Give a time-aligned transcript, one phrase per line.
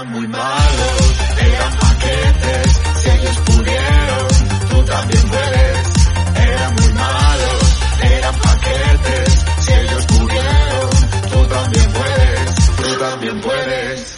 [0.00, 4.28] Eran muy malos, eran paquetes, si ellos pudieron,
[4.70, 5.88] tú también puedes.
[6.36, 10.90] Eran muy malos, eran paquetes, si ellos pudieron,
[11.30, 14.16] tú también puedes, tú también puedes.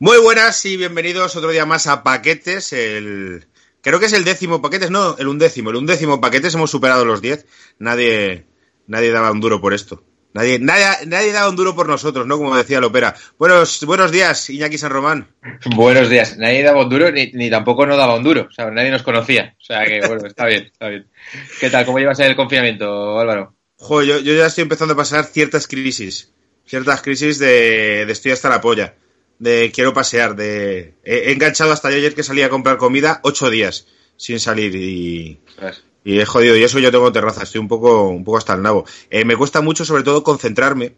[0.00, 3.46] Muy buenas y bienvenidos otro día más a Paquetes, el...
[3.80, 7.22] Creo que es el décimo Paquetes, no, el undécimo, el undécimo Paquetes, hemos superado los
[7.22, 7.46] diez,
[7.78, 8.48] nadie,
[8.88, 10.02] nadie daba un duro por esto.
[10.34, 12.38] Nadie, nadie, nadie daba un duro por nosotros, ¿no?
[12.38, 13.14] Como decía Lopera.
[13.38, 15.28] Buenos, buenos días, Iñaki San Román.
[15.76, 16.38] Buenos días.
[16.38, 18.46] Nadie daba un duro ni, ni tampoco no daba un duro.
[18.48, 19.54] O sea, nadie nos conocía.
[19.60, 21.06] O sea que, bueno, está bien, está bien.
[21.60, 21.84] ¿Qué tal?
[21.84, 23.54] ¿Cómo llevas el confinamiento, Álvaro?
[23.76, 26.32] Joder, yo, yo ya estoy empezando a pasar ciertas crisis.
[26.64, 28.94] Ciertas crisis de, de estoy hasta la polla.
[29.38, 30.34] De quiero pasear.
[30.34, 34.38] De he, he enganchado hasta yo ayer que salí a comprar comida ocho días sin
[34.40, 35.40] salir y,
[36.04, 36.56] y es jodido.
[36.56, 37.42] Y eso yo tengo terraza.
[37.42, 38.84] Estoy un poco, un poco hasta el nabo.
[39.10, 40.92] Eh, me cuesta mucho, sobre todo, concentrarme.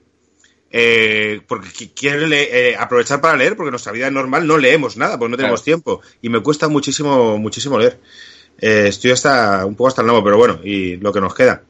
[0.76, 4.96] Eh, porque qui- quiero eh, aprovechar para leer, porque en nuestra vida normal no leemos
[4.96, 5.64] nada, porque no tenemos Claro.
[5.82, 6.00] tiempo.
[6.20, 8.00] Y me cuesta muchísimo, muchísimo leer.
[8.60, 11.62] Eh, estoy hasta un poco hasta el nabo, pero bueno, y lo que nos queda.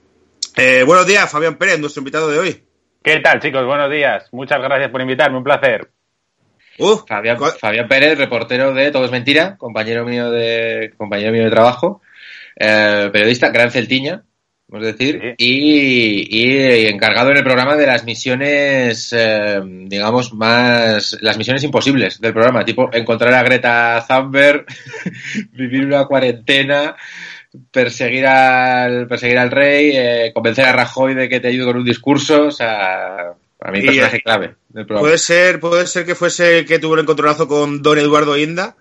[0.57, 2.63] Eh, buenos días, Fabián Pérez, nuestro invitado de hoy.
[3.03, 3.67] ¿Qué tal, chicos?
[3.67, 4.25] Buenos días.
[4.33, 5.37] Muchas gracias por invitarme.
[5.37, 5.91] Un placer.
[6.79, 11.51] Uh, Fabián, Fabián Pérez, reportero de Todo es Mentira, compañero mío de, compañero mío de
[11.51, 12.01] trabajo,
[12.57, 14.23] eh, periodista, gran celtiña,
[14.69, 15.35] vamos a decir, Sí.
[15.39, 22.21] y, y encargado en el programa de las misiones, eh, digamos, más, las misiones imposibles
[22.21, 24.67] del programa, tipo encontrar a Greta Thunberg,
[25.53, 26.97] vivir una cuarentena,
[27.71, 31.85] perseguir al, perseguir al rey, eh, convencer a Rajoy de que te ayude con un
[31.85, 35.07] discurso, o sea, para mí personaje eh, clave del programa.
[35.07, 38.77] puede ser, puede ser que fuese el que tuvo el encontronazo con Don Eduardo Inda.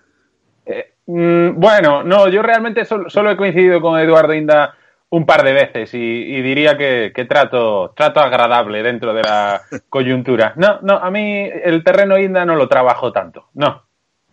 [1.06, 4.74] Mm, bueno, no, yo realmente sol- solo he coincidido con Eduardo Inda
[5.10, 9.60] un par de veces y, y diría que, que trato, trato agradable dentro de la
[9.88, 10.54] coyuntura.
[10.56, 13.48] No, no, a mí el terreno Inda no lo trabajo tanto.
[13.54, 13.82] No.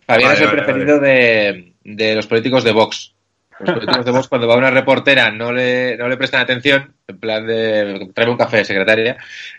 [0.06, 3.14] Fabián Vale, es el vale, preferido de, de los políticos de Vox.
[3.60, 7.20] Los políticos de Vox, cuando va una reportera, no le, no le prestan atención, en
[7.20, 9.16] plan de tráeme un café, secretaria.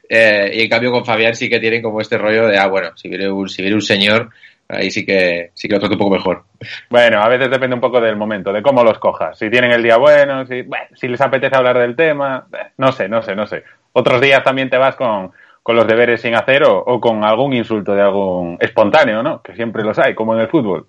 [0.09, 2.89] eh, y en cambio, con Fabián sí que tienen como este rollo de, ah, bueno,
[2.97, 4.29] si viene un, si viene un señor,
[4.69, 6.43] ahí sí que, sí que lo trato un poco mejor.
[6.89, 9.37] Bueno, a veces depende un poco del momento, de cómo los cojas.
[9.37, 12.91] Si tienen el día bueno, si, bueno, si les apetece hablar del tema, eh, no
[12.91, 13.63] sé, no sé, no sé.
[13.93, 15.31] Otros días también te vas con,
[15.61, 19.41] con los deberes sin hacer o, o con algún insulto de algún espontáneo, ¿no?
[19.41, 20.87] Que siempre los hay, como en el fútbol.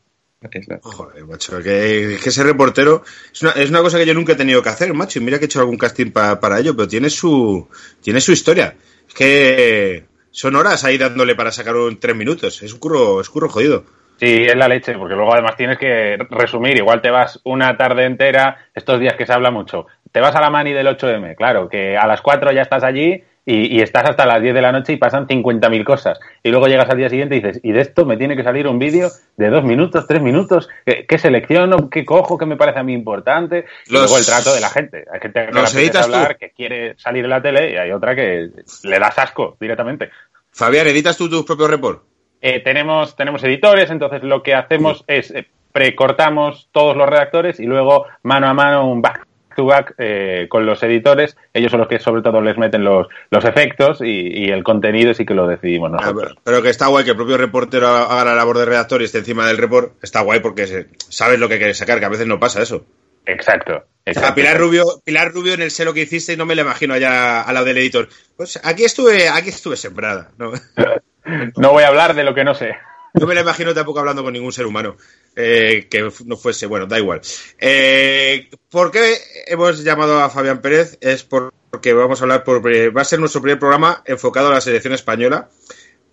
[0.82, 3.02] Joder, macho, que, que ese reportero
[3.32, 5.18] es una, es una cosa que yo nunca he tenido que hacer, macho.
[5.18, 7.66] Y mira que he hecho algún casting pa- para ello, pero tiene su,
[8.02, 8.74] tiene su historia.
[9.08, 10.04] Es que
[10.34, 12.60] son horas ahí dándole para sacar un tres minutos.
[12.60, 13.84] Es un curro, es curro jodido.
[14.16, 16.76] Sí, es la leche, porque luego además tienes que resumir.
[16.76, 19.86] Igual te vas una tarde entera, estos días que se habla mucho.
[20.10, 23.22] Te vas a la mani del 8M, claro, que a las 4 ya estás allí
[23.46, 26.18] y, y estás hasta las 10 de la noche y pasan 50.000 cosas.
[26.42, 28.66] Y luego llegas al día siguiente y dices, y de esto me tiene que salir
[28.66, 32.78] un vídeo de dos minutos, tres minutos, ¿qué, qué selecciono, qué cojo, qué me parece
[32.78, 33.66] a mí importante?
[33.86, 35.04] Y luego el trato de la gente.
[35.12, 35.98] Hay gente que los tú.
[35.98, 38.50] hablar, que quiere salir en la tele y hay otra que
[38.82, 40.10] le das asco directamente.
[40.50, 42.02] Fabián, ¿editas tú tus propios report?
[42.40, 47.64] Eh, tenemos, tenemos editores, entonces lo que hacemos es eh, precortamos todos los redactores y
[47.64, 51.36] luego mano a mano un back to back eh, con los editores.
[51.52, 55.14] Ellos son los que sobre todo les meten los, los efectos y, y el contenido
[55.14, 56.32] sí que lo decidimos Ah, nosotros.
[56.32, 59.04] pero, pero que está guay que el propio reportero haga la labor de redactor y
[59.06, 59.94] esté encima del report.
[60.02, 62.84] Está guay porque se- sabes lo que quieres sacar, que a veces no pasa eso.
[63.26, 63.84] Exacto.
[64.06, 64.34] Exacto.
[64.34, 66.92] Pilar Rubio, Pilar Rubio en el sé lo que hiciste y no me la imagino
[66.92, 68.08] allá al lado del editor.
[68.36, 70.30] Pues aquí estuve, aquí estuve sembrada.
[70.36, 70.52] No,
[71.56, 72.76] No voy a hablar de lo que no sé.
[73.14, 74.96] No me la imagino tampoco hablando con ningún ser humano
[75.36, 77.20] eh, que no fuese, bueno, da igual.
[77.58, 80.98] Eh, ¿Por qué hemos llamado a Fabián Pérez?
[81.00, 84.60] Es porque vamos a hablar por va a ser nuestro primer programa enfocado a la
[84.60, 85.48] selección española,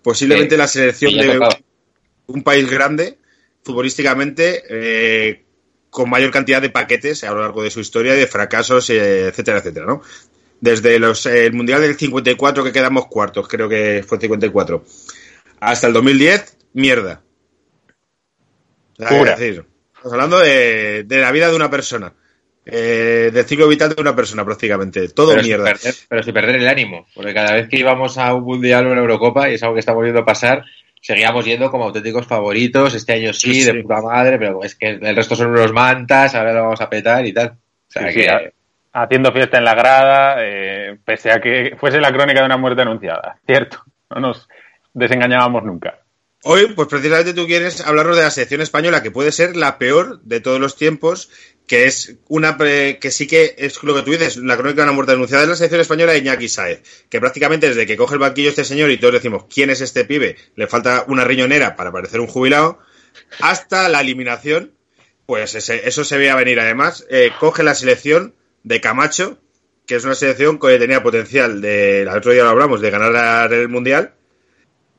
[0.02, 1.40] posiblemente Sí, la selección de
[2.26, 3.18] un país grande
[3.64, 5.44] futbolísticamente eh,
[5.90, 9.58] con mayor cantidad de paquetes a lo largo de su historia de fracasos, eh, etcétera,
[9.58, 10.02] etcétera, ¿no?
[10.60, 14.84] Desde los, el Mundial del 54 que quedamos cuartos, creo que fue el 54,
[15.60, 17.20] hasta el 2010, mierda.
[18.96, 19.32] Pura.
[19.32, 19.64] es decir,
[19.94, 22.12] estamos hablando de, de la vida de una persona,
[22.64, 25.64] eh, del ciclo vital de una persona prácticamente, todo pero, sin mierda.
[25.64, 28.92] perder, pero sin perder el ánimo, porque cada vez que íbamos a un mundial o
[28.92, 30.64] una Eurocopa, y es algo que está volviendo a pasar,
[31.00, 32.94] seguíamos yendo como auténticos favoritos.
[32.94, 33.82] Este año sí, Sí, de sí.
[33.82, 37.26] puta madre, pero es que el resto son unos mantas, ahora lo vamos a petar
[37.26, 37.48] y tal.
[37.48, 37.56] O
[37.90, 42.00] sea Sí, que, sí, a- haciendo fiesta en la grada, eh, pese a que fuese
[42.00, 43.36] la crónica de una muerte anunciada.
[43.44, 44.48] Cierto, no nos
[44.94, 45.98] desengañábamos nunca.
[46.44, 50.20] Hoy, pues precisamente tú quieres hablarnos de la selección española, que puede ser la peor
[50.22, 51.30] de todos los tiempos,
[51.68, 54.92] que es una que sí que es lo que tú dices, la crónica de una
[54.92, 58.20] muerte anunciada es la selección española de Iñaki Saez, que prácticamente desde que coge el
[58.20, 60.36] banquillo este señor y todos decimos, ¿quién es este pibe?
[60.56, 62.80] Le falta una riñonera para parecer un jubilado,
[63.40, 64.72] hasta la eliminación,
[65.26, 66.58] pues ese- eso se veía venir.
[66.58, 68.34] Además, eh, coge la selección
[68.64, 69.38] de Camacho,
[69.86, 73.52] que es una selección que tenía potencial, de, el otro día lo hablamos, de ganar
[73.52, 74.14] el Mundial,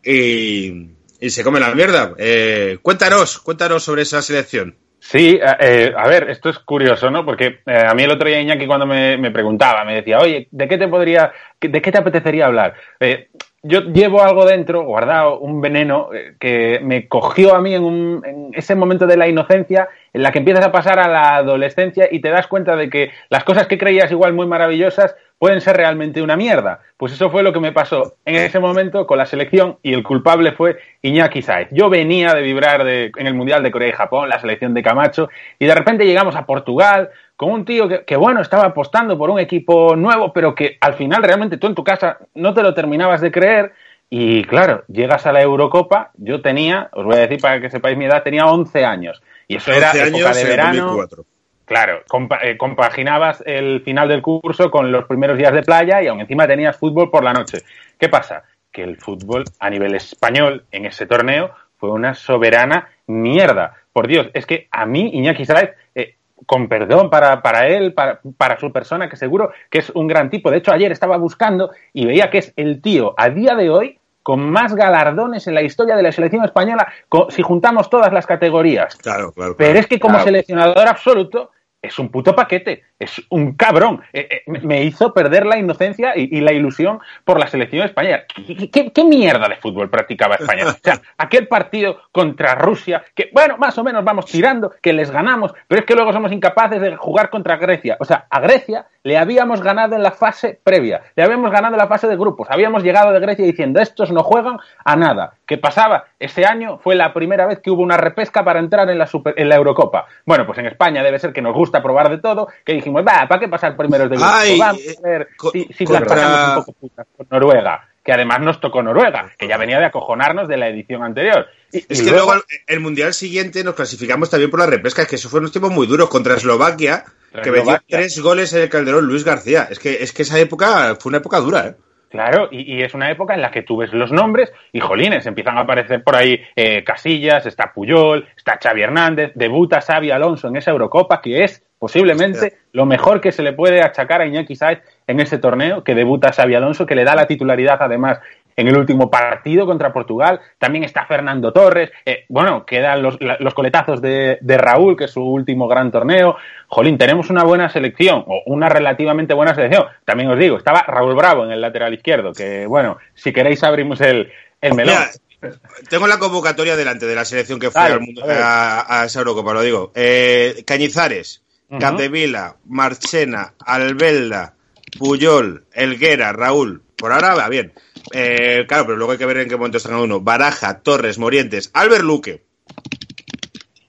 [0.03, 0.92] y,
[1.25, 2.13] y se come la mierda.
[2.17, 4.75] Eh, cuéntanos, cuéntanos sobre esa selección.
[4.99, 7.25] Sí, eh, a ver, esto es curioso, ¿no?
[7.25, 10.67] Porque eh, a mí el otro día Iñaki cuando me, preguntaba, me decía, oye, ¿de
[10.67, 12.73] qué te podría, de qué te apetecería hablar?
[12.99, 13.27] Eh,
[13.63, 18.21] yo llevo algo dentro, guardado, un veneno eh, que me cogió a mí en, un-
[18.25, 22.07] en ese momento de la inocencia en la que empiezas a pasar a la adolescencia
[22.11, 25.75] y te das cuenta de que las cosas que creías igual muy maravillosas pueden ser
[25.75, 26.79] realmente una mierda.
[26.95, 30.01] Pues eso fue lo que me pasó en ese momento con la selección y el
[30.01, 31.67] culpable fue Iñaki Saez.
[31.71, 34.81] Yo venía de vibrar de- en el Mundial de Corea y Japón, la selección de
[34.81, 35.27] Camacho,
[35.59, 39.29] y de repente llegamos a Portugal con un tío que, que, bueno, estaba apostando por
[39.29, 42.73] un equipo nuevo, pero que al final realmente tú en tu casa no te lo
[42.73, 43.73] terminabas de creer.
[44.09, 47.97] Y claro, llegas a la Eurocopa, yo tenía, os voy a decir para que sepáis
[47.97, 49.21] mi edad, tenía 11 años.
[49.49, 50.85] Y eso era 11 época años de verano.
[50.85, 51.25] 2004.
[51.65, 56.07] Claro, compa- eh, compaginabas el final del curso con los primeros días de playa y
[56.07, 57.59] aún encima tenías fútbol por la noche.
[57.97, 58.43] ¿Qué pasa?
[58.71, 63.75] Que el fútbol a nivel español en ese torneo fue una soberana mierda.
[63.93, 66.15] Por Dios, es que a mí Iñaki Saez, eh,
[66.45, 70.29] con perdón para, para él, para, para su persona, que seguro que es un gran
[70.29, 70.51] tipo.
[70.51, 73.99] De hecho, ayer estaba buscando y veía que es el tío a día de hoy
[74.23, 76.87] con más galardones en la historia de la selección española
[77.29, 78.95] si juntamos todas las categorías.
[78.95, 79.55] Claro, claro.
[79.57, 81.51] Pero es que como seleccionador absoluto
[81.83, 84.01] es un puto paquete, es un cabrón.
[84.13, 88.23] Eh, eh, me- hizo perder la inocencia y, la ilusión por la selección española.
[88.33, 90.65] ¿Qué, qué- qué mierda de fútbol practicaba España?
[90.67, 95.11] O sea, aquel partido contra Rusia, que bueno, más o menos vamos tirando, que les
[95.11, 97.97] ganamos, pero es que luego somos incapaces de jugar contra Grecia.
[97.99, 101.79] O sea, a Grecia le habíamos ganado en la fase previa, le habíamos ganado en
[101.79, 105.33] la fase de grupos, habíamos llegado de Grecia diciendo estos no juegan a nada.
[105.45, 106.05] ¿Qué pasaba?
[106.19, 109.33] Ese año fue la primera vez que hubo una repesca para entrar en la, Super-
[109.37, 110.05] en la Eurocopa.
[110.25, 113.25] Bueno, pues en España debe ser que nos gusta probar de todo, que dijimos, va,
[113.27, 114.29] ¿para qué pasar primeros de grupo?
[114.59, 118.41] Vamos eh, a ver si, si las pasamos un poco putas con Noruega, que además
[118.41, 121.47] nos tocó Noruega, que ya venía de acojonarnos de la edición anterior.
[121.71, 125.01] Y- Es y que luego el, el mundial siguiente nos clasificamos también por la repesca,
[125.03, 127.05] es que eso fueron unos tiempos muy duros contra Eslovaquia,
[127.41, 129.67] que metió tres goles en el Calderón Luis García.
[129.71, 131.75] Es que, es que esa época fue una época dura, ¿eh?
[132.13, 135.25] Claro, y, y es una época en la que tú ves los nombres y jolines,
[135.25, 140.47] empiezan a aparecer por ahí eh, Casillas, está Puyol, está Xavi Hernández, debuta Xavi Alonso
[140.47, 144.55] en esa Eurocopa, que es posiblemente lo mejor que se le puede achacar a Iñaki
[144.55, 148.19] Saez en ese torneo, que debuta Xavi Alonso, que le da la titularidad además
[148.55, 150.39] en el último partido contra Portugal.
[150.57, 151.91] También está Fernando Torres.
[152.05, 156.35] Eh, bueno, quedan los, los coletazos de, de Raúl, que es su último gran torneo.
[156.67, 159.85] Jolín, tenemos una buena selección, o una relativamente buena selección.
[160.05, 164.01] También os digo, estaba Raúl Bravo en el lateral izquierdo, que bueno, si queréis abrimos
[164.01, 164.95] el, el melón.
[165.41, 165.55] Mira,
[165.89, 169.19] tengo la convocatoria delante de la selección que fue Dale, al mundo- a a, esa
[169.19, 169.91] Eurocopa, lo digo.
[169.93, 171.79] Eh, Cañizares, Ujú.
[171.81, 174.53] Capdevila, Marchena, Albelda,
[174.97, 176.81] Puyol, Elguera, Raúl.
[176.95, 177.73] Por ahora va bien.
[178.11, 180.19] Eh, claro, pero luego hay que ver en qué momento está cada uno.
[180.19, 182.43] Baraja, Torres, Morientes, Albert Luque,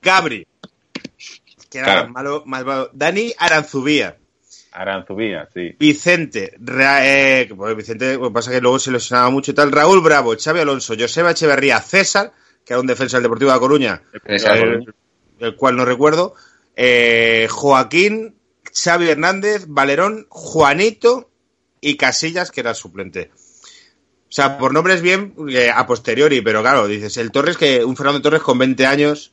[0.03, 0.47] Gabri,
[1.71, 2.09] que era Claro.
[2.11, 4.17] malo, más malo, Dani Aranzubía,
[4.73, 5.75] Aranzubía, sí.
[5.79, 10.35] Vicente, Ra- eh, pues, Vicente, pasa que luego se lesionaba mucho y tal, Raúl Bravo,
[10.37, 12.33] Xavi Alonso, Joseba Echeverría, César,
[12.65, 16.35] que era un defensa del Deportivo de La Coruña, La el, cual no recuerdo,
[16.77, 18.35] eh, Joaquín,
[18.75, 21.31] Xavi Hernández, Valerón, Juanito
[21.81, 23.31] y Casillas, que era el suplente.
[24.35, 27.95] O sea, por nombres bien eh, a posteriori, pero claro, dices, el Torres, que un
[27.97, 29.33] Fernando Torres con 20 años,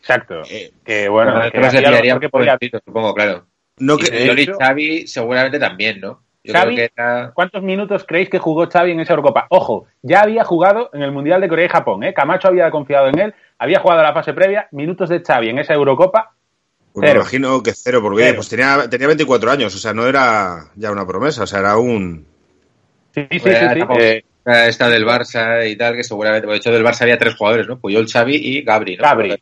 [0.00, 0.40] Exacto.
[0.50, 2.54] eh, Que bueno, que se tiraría por podía.
[2.58, 3.44] encima, supongo, claro.
[3.78, 6.22] no que, y hecho- Xavi seguramente también, ¿no?
[6.42, 7.30] Yo Xavi, creo que era...
[7.34, 9.48] ¿Cuántos minutos creéis que jugó Xavi en esa Eurocopa?
[9.50, 12.14] Ojo, ya había jugado en el Mundial de Corea y Japón, ¿eh?
[12.14, 15.74] Camacho había confiado en él, había jugado la fase previa, minutos de Xavi en esa
[15.74, 16.32] Eurocopa,
[16.94, 18.36] Pues me imagino que cero, porque Cero.
[18.36, 21.76] pues tenía, tenía 24 años, o sea, no era ya una promesa, o sea, era
[21.76, 22.24] un...
[23.14, 23.50] Sí, sí, sí.
[23.50, 23.78] Sí.
[23.78, 26.46] tampoco- Eh, Esta del Barça y tal, que seguramente...
[26.46, 27.78] De hecho, del Barça había tres jugadores, ¿no?
[27.78, 29.02] Puyol, Xavi y Gabri, ¿no?
[29.02, 29.34] Gabri.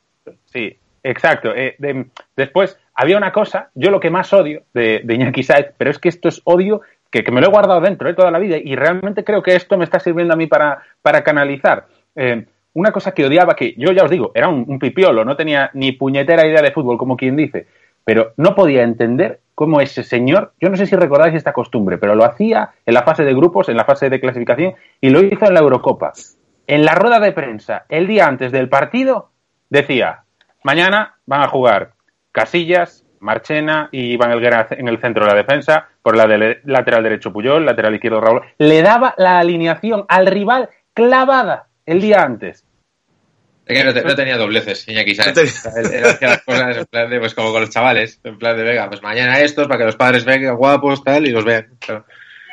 [0.46, 1.54] Sí, exacto.
[1.54, 5.68] Eh, de- después, había una cosa, yo lo que más odio de, de Iñaki Saez,
[5.78, 8.30] pero es que esto es odio que, que me lo he guardado dentro eh, toda
[8.30, 11.86] la vida y realmente creo que esto me está sirviendo a mí para, para canalizar.
[12.14, 15.36] Eh, una cosa que odiaba, que yo ya os digo, era un, un pipiolo, no
[15.36, 17.66] tenía ni puñetera idea de fútbol, como quien dice,
[18.04, 22.14] pero no podía entender cómo ese señor, yo no sé si recordáis esta costumbre, pero
[22.14, 25.46] lo hacía en la fase de grupos, en la fase de clasificación, y lo hizo
[25.46, 26.12] en la Eurocopa.
[26.66, 29.30] En la rueda de prensa, el día antes del partido,
[29.70, 30.25] decía,
[30.62, 31.92] mañana van a jugar
[32.32, 37.02] Casillas, Marchena y Iván Elguera en el centro de la defensa, por la de lateral
[37.02, 38.42] derecho Puyol, lateral izquierdo Raúl.
[38.58, 42.65] Le daba la alineación al rival clavada el día antes.
[43.66, 45.66] Es que no, te- no tenía dobleces, Iñaki, ¿sabes?
[45.66, 48.88] Hacía las cosas en plan de, pues como con los chavales, en plan de, venga,
[48.88, 51.66] pues mañana estos para que los padres vengan guapos, tal, y los vean.
[51.80, 52.04] Claro.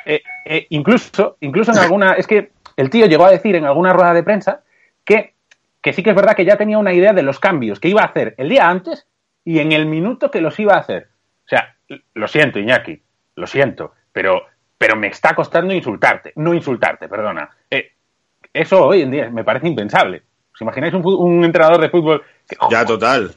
[0.05, 3.93] Eh, eh, incluso, incluso en alguna, es que el tío llegó a decir en alguna
[3.93, 4.63] rueda de prensa
[5.05, 5.36] que,
[5.82, 8.01] que sí que es verdad que ya tenía una idea de los cambios que iba
[8.01, 9.05] a hacer el día antes
[9.46, 11.10] y en el minuto que los iba a hacer.
[11.46, 11.75] O sea,
[12.15, 13.01] lo siento, Iñaki,
[13.36, 14.48] lo siento, pero,
[14.79, 17.50] pero me está costando insultarte, no insultarte, perdona.
[17.70, 17.91] Eh,
[18.51, 20.24] eso hoy en día me parece impensable.
[20.53, 23.31] ¿Os imagináis un, un entrenador de fútbol que, Ya, total.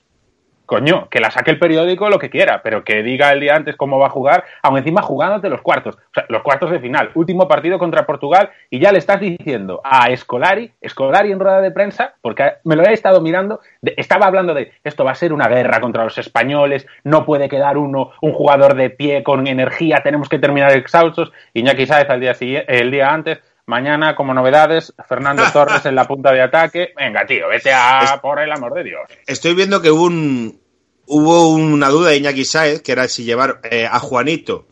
[0.66, 3.76] coño, que la saque el periódico lo que quiera, pero que diga el día antes
[3.76, 7.12] cómo va a jugar, aún encima jugándote los cuartos, o sea, los cuartos de final,
[7.14, 11.70] último partido contra Portugal, y ya le estás diciendo a Escolari, Escolari en rueda de
[11.70, 15.32] prensa, porque me lo he estado mirando, de- estaba hablando de esto va a ser
[15.32, 20.00] una guerra contra los españoles, no puede quedar uno, un jugador de pie con energía,
[20.02, 22.32] tenemos que terminar exhaustos, Iñaki Sáez al día
[22.66, 26.92] el día antes, Mañana, como novedades, Fernando Torres en la punta de ataque.
[26.96, 29.02] Venga, tío, vete a por el amor de Dios.
[29.26, 30.60] Estoy viendo que hubo, un,
[31.06, 34.66] hubo una duda de Iñaki Saez, que era si llevar eh, a Juanito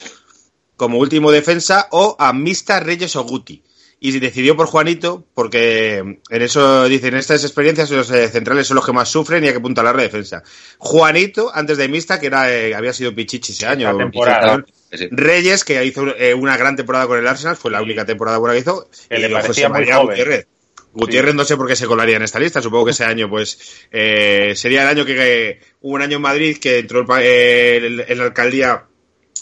[0.77, 3.63] como último defensa o a Mista Reyes o Guti.
[4.01, 8.75] Y se decidió por Juanito, porque en eso dicen, estas experiencias los eh, centrales son
[8.75, 10.43] los que más sufren y hay que apuntalar la defensa.
[10.79, 13.97] Juanito, antes de Mista, que era eh, había sido Pichichi ese año.
[13.97, 14.63] Temporada.
[14.99, 15.09] Sí.
[15.11, 18.55] Reyes, que hizo eh, una gran temporada con el Arsenal, fue la única temporada buena
[18.55, 18.89] que hizo.
[19.09, 20.07] Que le y parecía José muy joven.
[20.09, 20.47] Gutiérrez.
[20.93, 23.87] Gutiérrez no sé por qué se colaría en esta lista, supongo que ese año pues
[23.91, 27.23] eh, sería el año que, que hubo un año en Madrid que entró el, pa-
[27.23, 28.85] eh, el- en la alcaldía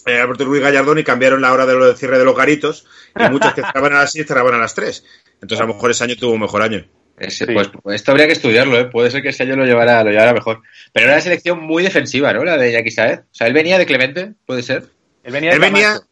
[0.07, 2.87] eh, Alberto Ruiz Gallardón y cambiaron la hora de lo- del cierre de los garitos
[3.19, 5.05] y muchos que cerraban a las 6 cerraban a las 3.
[5.43, 6.87] Entonces a lo mejor ese año tuvo un mejor año.
[7.19, 7.53] Ese, Sí.
[7.53, 8.87] Pues esto habría que estudiarlo, ¿eh?
[8.87, 10.63] Puede ser que ese año lo llevara, lo llevara mejor.
[10.93, 12.43] Pero era una selección muy defensiva, ¿no?
[12.45, 13.21] La de Iñaki Saez.
[13.21, 14.85] O sea, él venía de Clemente, puede ser.
[15.23, 16.07] Él venía, Él venía, Camacho.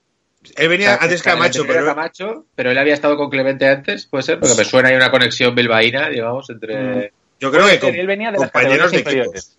[0.56, 3.68] él venía O sea, antes que Camacho, pero Camacho, pero él había estado con Clemente
[3.68, 7.12] antes, puede ser, porque me suena ahí una conexión bilbaína, digamos, entre...
[7.38, 9.58] yo creo que él venía de las compañeros categorías de inferiores.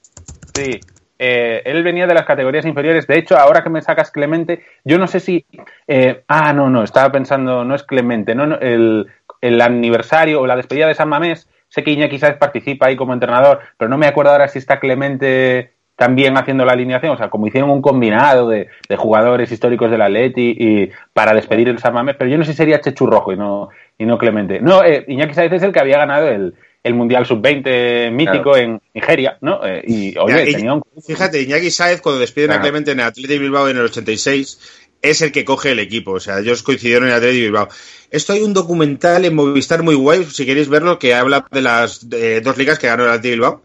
[0.56, 0.80] Sí.
[1.24, 3.06] Eh, él venía de las categorías inferiores.
[3.06, 5.46] De hecho, ahora que me sacas Clemente, yo no sé si.
[5.86, 9.06] eh, ah, no, no, estaba pensando, no es Clemente, no, no, el,
[9.40, 11.48] el aniversario o la despedida de San Mamés.
[11.70, 14.80] Sé que Iñaki Sáez participa ahí como entrenador, pero no me acuerdo ahora si está
[14.80, 17.14] Clemente también haciendo la alineación.
[17.14, 21.70] O sea, como hicieron un combinado de, de jugadores históricos del Atleti y para despedir
[21.70, 24.18] el San Mamés, pero yo no sé si sería Chechu Rojo y no, y no
[24.18, 24.60] Clemente.
[24.60, 28.82] No, eh, Iñaki Sáez es el que había ganado el, el Mundial Sub-20 mítico en
[28.96, 29.64] Nigeria, ¿no?
[29.64, 30.82] Eh, y, oye, y- tenía un...
[31.06, 32.62] Fíjate, Iñaki Saez, cuando despiden a.
[32.62, 36.14] Clemente en el Atleti Bilbao en el 86, es el que coge el equipo.
[36.14, 37.68] O sea, ellos coincidieron en el Atleti Bilbao.
[38.10, 42.08] Esto hay un documental en Movistar muy guay, si queréis verlo, que habla de las
[42.12, 43.62] eh, dos ligas que ganó el Atleti Bilbao.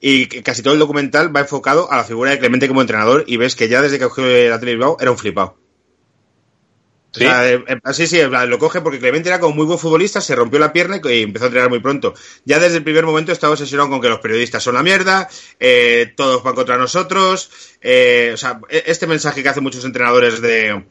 [0.00, 3.36] Y casi todo el documental va enfocado a la figura de Clemente como entrenador y
[3.36, 5.58] ves que ya desde que cogió el Atleti Bilbao era un flipado.
[7.10, 7.24] ¿Sí?
[7.24, 10.36] O sea, eh, sí, sí, lo coge porque Clemente era como muy buen futbolista, se
[10.36, 12.14] rompió la pierna y y empezó a entrenar muy pronto.
[12.44, 15.28] Ya desde el primer momento estaba obsesionado con que los periodistas son la mierda,
[15.58, 17.50] eh, todos van contra nosotros.
[17.80, 20.84] eh, o sea, e- este mensaje que hacen muchos entrenadores de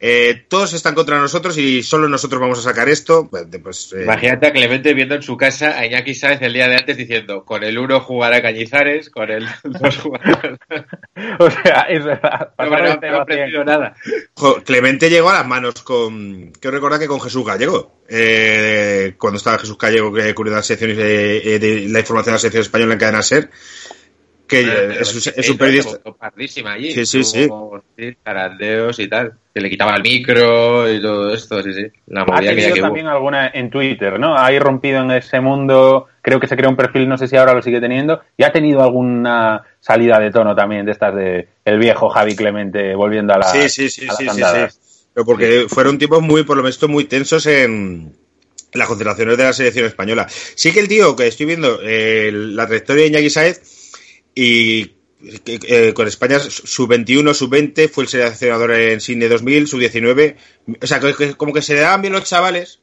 [0.00, 4.04] eh, todos están contra nosotros y solo nosotros vamos a sacar esto, pues, pues, eh,
[4.04, 7.44] Imagínate a Clemente viendo en su casa a Iñaki Sáez el día de antes diciendo,
[7.44, 10.58] con el 1 jugará Cañizares, con el 2 jugará...
[11.40, 12.52] O sea, es verdad.
[12.58, 13.94] No, no, no aprendido nada.
[14.34, 19.38] jo, Clemente llegó a las manos con, quiero recordar que con Jesús Gallego, eh, cuando
[19.38, 22.62] estaba Jesús Gallego que cubrió las secciones de, eh, de la información de la sección
[22.62, 23.50] española en cadena SER,
[24.48, 25.98] que eh, es, un- es un periodista.
[26.18, 26.92] Pardísima allí.
[26.92, 27.46] Sí, sí, sí.
[27.46, 28.16] Tuvo, sí.
[28.24, 29.34] Zarandeos y tal.
[29.54, 31.82] Que le quitaba el micro y todo esto, sí, sí.
[32.06, 32.86] La Ha movida que, tenido que hubo.
[32.86, 34.36] también alguna en Twitter, ¿no?
[34.38, 37.54] Ha irrompido en ese mundo, creo que se creó un perfil, no sé si ahora
[37.54, 41.78] lo sigue teniendo, y ha tenido alguna salida de tono también de estas de el
[41.78, 45.04] viejo Javi Clemente volviendo a la Sí, sí, sí, sí, sí, sí.
[45.14, 48.12] Pero porque fueron tiempos muy, por lo menos, muy tensos en
[48.74, 50.26] las concentraciones de la selección española.
[50.28, 53.60] Sí que el tío que estoy viendo, eh, la trayectoria de Iñaki Saez
[54.40, 54.94] y
[55.46, 60.36] eh, con España sub-21, sub-20, fue el seleccionador en Sydney 2000, sub-19.
[60.80, 62.80] O sea, que- como que se le daban bien los chavales,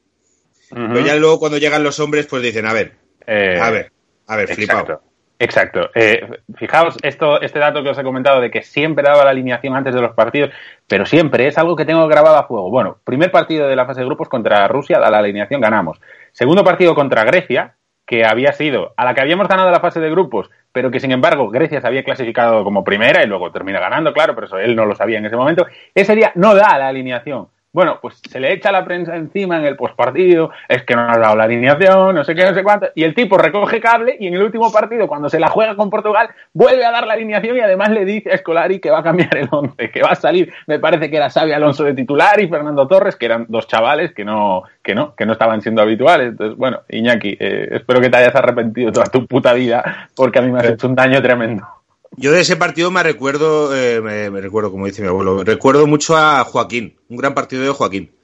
[0.70, 2.94] pero ya luego cuando llegan los hombres, pues dicen, a ver,
[3.28, 3.92] Eh, a ver,
[4.28, 4.80] a ver, flipado.
[4.82, 5.02] Exacto.
[5.38, 5.90] Exacto.
[5.96, 6.22] Eh,
[6.58, 9.94] fijaos, esto, este dato que os he comentado de que siempre daba la alineación antes
[9.96, 10.52] de los partidos,
[10.88, 12.70] pero siempre es algo que tengo grabado a fuego.
[12.70, 16.00] Bueno, primer partido de la fase de grupos contra Rusia, da la alineación, ganamos.
[16.32, 20.10] Segundo partido contra Grecia, que había sido, a la que habíamos ganado la fase de
[20.10, 24.14] grupos, pero que sin embargo Grecia se había clasificado como primera y luego termina ganando,
[24.14, 26.88] claro, pero eso él no lo sabía en ese momento, ese día no da la
[26.88, 27.48] alineación.
[27.76, 31.18] Bueno, pues se le echa la prensa encima en el postpartido, es que no ha
[31.18, 34.28] dado la alineación, no sé qué, no sé cuánto, y el tipo recoge cable y
[34.28, 37.58] en el último partido, cuando se la juega con Portugal, vuelve a dar la alineación
[37.58, 40.16] y además le dice a Escolari que va a cambiar el once, que va a
[40.16, 43.68] salir, me parece que era Xavi Alonso de titular y Fernando Torres, que eran dos
[43.68, 46.30] chavales que no, que no, que no estaban siendo habituales.
[46.30, 50.44] Entonces, bueno, Iñaki, eh, espero que te hayas arrepentido toda tu puta vida, porque a
[50.44, 51.75] mí me has hecho un daño tremendo.
[52.18, 55.86] Yo de ese partido me recuerdo, eh, me, me recuerdo, como dice mi abuelo, recuerdo
[55.86, 58.16] mucho a Joaquín, un gran partido de Joaquín,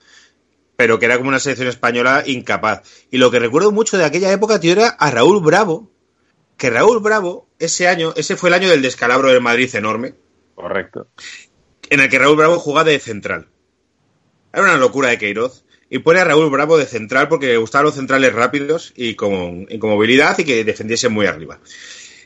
[0.77, 2.83] pero que era como una selección española incapaz.
[3.11, 5.91] Y lo que recuerdo mucho de aquella época, tío, era a Raúl Bravo,
[6.57, 10.15] que Raúl Bravo, ese año, ese fue el año del descalabro del Madrid enorme,
[10.55, 11.07] Correcto.
[11.89, 13.49] en el que Raúl Bravo jugaba de central.
[14.53, 15.65] Era una locura de Queiroz.
[15.93, 19.67] Y pone a Raúl Bravo de central porque le gustaban los centrales rápidos y con,
[19.69, 21.59] y con movilidad y que defendiesen muy arriba.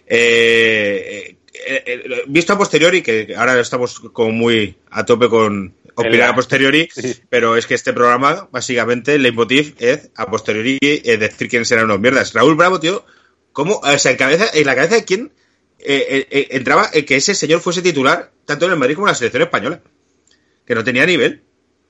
[0.05, 6.29] Eh, eh, eh, visto a posteriori, que ahora estamos como muy a tope con opinar
[6.29, 7.15] a posteriori, Sí.
[7.29, 11.85] pero es que este programa, básicamente, el leitmotiv es a posteriori es decir quiénes eran
[11.85, 12.33] unos mierdas.
[12.33, 13.05] Raúl Bravo, tío,
[13.53, 13.79] ¿cómo?
[13.83, 15.31] O sea, en, cabeza, en la cabeza de quién
[15.79, 19.07] eh, eh, eh, entraba el que ese señor fuese titular tanto en el Madrid como
[19.07, 19.81] en la selección española?
[20.65, 21.43] Que no tenía nivel.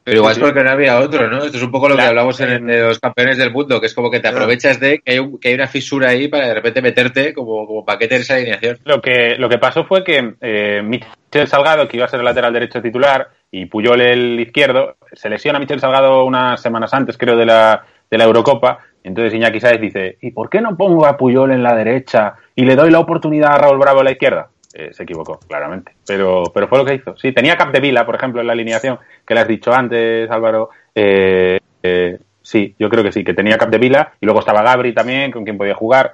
[0.05, 1.43] Pero igual es porque no había otro, ¿no?
[1.43, 3.93] Esto es un poco lo que hablamos en, en los campeones del mundo, que es
[3.95, 6.53] como que te aprovechas de que hay, un- que hay una fisura ahí para de
[6.53, 8.77] repente meterte como, como paquete en esa alineación.
[8.85, 12.25] Lo que, lo que pasó fue que eh, Michel Salgado, que iba a ser el
[12.25, 17.17] lateral derecho titular, y Puyol el izquierdo, se lesiona a Michel Salgado unas semanas antes,
[17.17, 18.79] creo, de la, de la Eurocopa.
[19.03, 22.65] Entonces Iñaki Sáez dice, ¿y por qué no pongo a Puyol en la derecha y
[22.65, 24.49] le doy la oportunidad a Raúl Bravo en la izquierda?
[24.77, 25.93] Eh, se equivocó, claramente.
[26.05, 27.15] Pero, pero fue lo que hizo.
[27.17, 30.69] Sí, tenía Capdevila, por ejemplo, en la alineación, que le has dicho antes, Álvaro.
[30.93, 34.13] Eh, eh, sí, yo creo que sí, que tenía Capdevila.
[34.19, 36.13] Y luego estaba Gabri también, con quien podía jugar.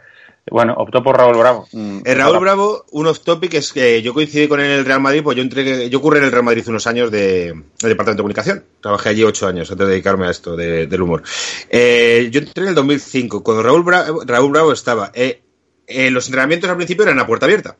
[0.52, 1.68] Bueno, optó por Raúl Bravo.
[1.72, 4.86] Mm, El Raúl Bravo, un off topic es que yo coincidí con él en el
[4.86, 7.64] Real Madrid, pues yo entré, yo ocurrí en el Real Madrid unos años de, del
[7.80, 8.64] departamento de comunicación.
[8.80, 11.24] Trabajé allí ocho años antes de dedicarme a esto de- del humor.
[11.70, 15.12] Eh, yo entré en el 2005, cuando Raúl Bravo, Raúl Bravo estaba.
[15.16, 15.42] Eh,
[15.88, 17.76] eh, los entrenamientos al principio eran a puerta abierta.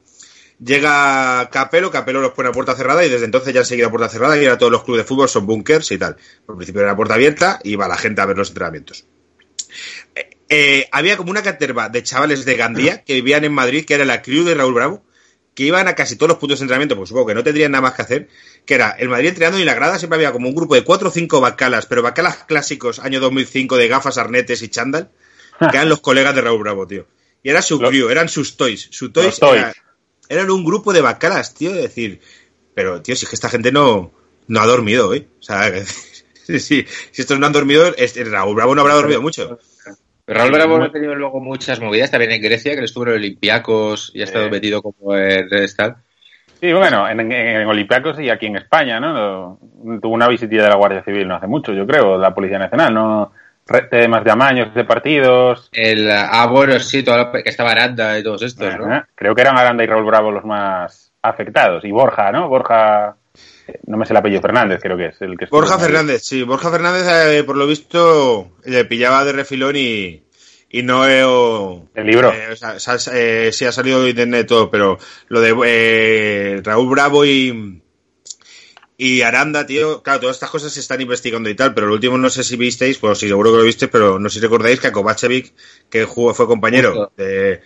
[0.64, 3.90] Llega Capelo, Capelo los pone a puerta cerrada y desde entonces ya han seguido a
[3.90, 6.18] puerta cerrada y ahora todos los clubes de fútbol son bunkers y tal.
[6.48, 9.06] Al principio era puerta abierta y va la gente a ver los entrenamientos.
[10.16, 13.96] Eh, eh, había como una caterva de chavales de Gandía que vivían en Madrid, que
[13.96, 15.04] era la crew de Raúl Bravo,
[15.56, 17.82] que iban a casi todos los puntos de entrenamiento, pues supongo que no tendrían nada
[17.82, 18.30] más que hacer,
[18.66, 20.84] que era el Madrid entrenando y en la grada siempre había como un grupo de
[20.84, 25.10] cuatro o cinco bacalas, pero bacalas clásicos, año 2005, de gafas, arnetes y chándal,
[25.60, 27.08] que eran los colegas de Raúl Bravo, tío.
[27.42, 28.88] Y era su crew, eran sus toys.
[28.92, 29.62] Sus toys Los toys.
[29.62, 29.74] era-
[30.32, 32.20] eran un grupo de bacalas, tío, es decir,
[32.74, 34.12] pero tío, si es que esta gente no,
[34.48, 35.28] no ha dormido hoy.
[35.40, 35.72] O sea,
[36.46, 39.60] si, si estos no han dormido, es- Raúl Bravo no habrá dormido mucho.
[40.26, 43.14] Pero Raúl Bravo ha tenido luego muchas movidas también en Grecia, que él estuvo en
[43.14, 44.52] Olympiacos y ha estado Eh.
[44.52, 45.96] metido como en tal.
[46.62, 49.60] Sí, bueno, en, en, en Olympiacos y aquí en España, ¿no?
[50.02, 52.60] Tuvo una visitilla de la Guardia Civil no hace mucho, yo creo, de la Policía
[52.60, 53.34] Nacional, ¿no?
[53.90, 55.70] Temas de amaños de partidos.
[55.72, 58.86] El, ah, bueno, sí, todo lo- que estaba Aranda y todos estos, ¿no?
[58.86, 59.08] Ajá.
[59.16, 61.86] Creo que eran Aranda y Raúl Bravo los más afectados.
[61.86, 62.50] Y Borja, ¿no?
[62.50, 63.16] Borja,
[63.68, 65.80] eh, no me sé el apellido, Fernández creo que es el que Borja.
[65.80, 70.24] Fernández, sí, Borja Fernández, eh, por lo visto, le pillaba de refilón y,
[70.70, 71.24] y no he.
[71.24, 72.34] o- El libro.
[72.34, 74.98] eh, o sea, sal- eh, sí ha salido de internet todo, pero
[75.30, 77.81] lo de eh, Raúl Bravo y.
[79.04, 82.20] Y Aranda, tío, claro, todas estas cosas se están investigando y tal, pero lo último
[82.20, 84.80] no sé si visteis, pues sí, seguro que lo visteis, pero no sé si recordáis
[84.80, 85.54] que a Kovacevic,
[85.90, 87.62] que jugó, fue compañero de,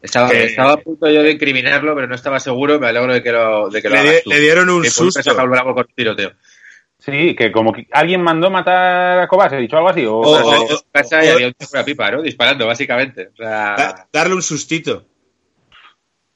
[0.00, 2.80] Estaba, Que- estaba a punto yo de incriminarlo, pero no estaba seguro.
[2.80, 4.30] Me alegro de que lo, de que lo le, hagas tú.
[4.30, 5.32] le dieron un Que susto.
[5.34, 6.32] Raúl Bravo con tiroteo.
[6.98, 10.06] Sí, que como que alguien mandó matar a Kovac, ¿he dicho algo así?
[10.06, 12.22] O, O- O o- casa y o- había un una pipa, ¿no?
[12.22, 13.28] Disparando, básicamente.
[13.34, 15.04] O sea, Da- darle un sustito.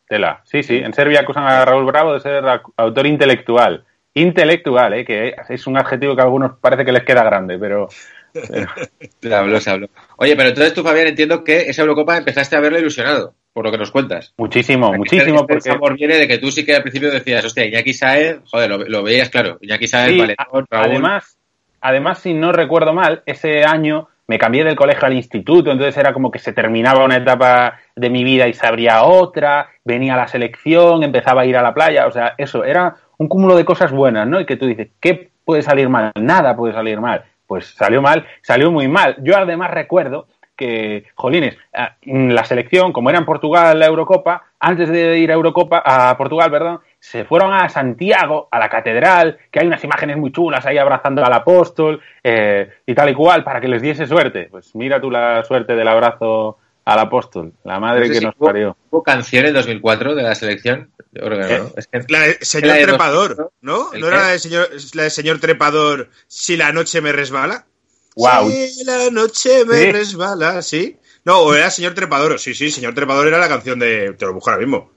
[0.07, 0.43] Tela.
[0.45, 0.77] Sí, sí.
[0.77, 3.85] En Serbia acusan a Raúl Bravo de ser au- autor intelectual.
[4.17, 5.05] Intelectual, ¿eh?
[5.05, 7.87] Que es un adjetivo que a algunos parece que les queda grande, pero...
[9.21, 9.89] se habló, se habló.
[10.17, 13.71] Oye, pero entonces tú, Fabián, entiendo que esa Eurocopa empezaste a verla ilusionado, por lo
[13.71, 14.33] que nos cuentas.
[14.39, 15.61] Muchísimo, muchísimo, este porque...
[15.71, 18.79] sabor viene de que tú sí que al principio decías, hostia, Iñaki Saez, joder, lo,
[18.79, 19.59] lo veías claro.
[19.61, 20.67] Iñaki Saez, Sí, a- Raúl.
[20.71, 21.39] además,
[21.83, 26.13] además, si no recuerdo mal, ese año me cambié del colegio al instituto, entonces era
[26.13, 30.27] como que se terminaba una etapa de mi vida y se abría otra, venía la
[30.27, 33.93] selección, empezaba a ir a la playa, o sea, eso, era un cúmulo de cosas
[33.93, 34.41] buenas, ¿no?
[34.41, 36.13] Y que tú dices, ¿qué puede salir mal?
[36.17, 37.25] Nada puede salir mal.
[37.47, 39.17] Pues salió mal, salió muy mal.
[39.23, 40.27] Yo además recuerdo
[40.57, 41.57] que, jolines,
[42.05, 46.51] la selección, como era en Portugal la Eurocopa, antes de ir a Eurocopa, a Portugal,
[46.51, 50.79] perdón, se fueron a Santiago, a la catedral, que hay unas imágenes muy chulas ahí
[50.79, 54.49] abrazando al apóstol, eh, y tal y cual, para que les diese suerte.
[54.51, 58.25] Pues mira tú la suerte del abrazo al apóstol, la madre No sé que si
[58.25, 58.77] nos hubo- parió.
[58.91, 60.91] ¿Hubo canción en 2004 de la selección?
[61.13, 61.73] Yo creo que no, ¿no?
[61.77, 63.93] Es que La de señor La de trepador, ¿no?
[63.93, 67.67] ¿El ¿No era la de señor, la de señor trepador si la noche me resbala?
[68.15, 68.51] Guau.
[68.51, 69.93] Si la noche me Sí.
[69.93, 70.97] resbala, sí.
[71.25, 74.15] No, o era señor trepador, sí, sí, señor trepador era la canción de.
[74.17, 74.93] Te lo busco ahora mismo.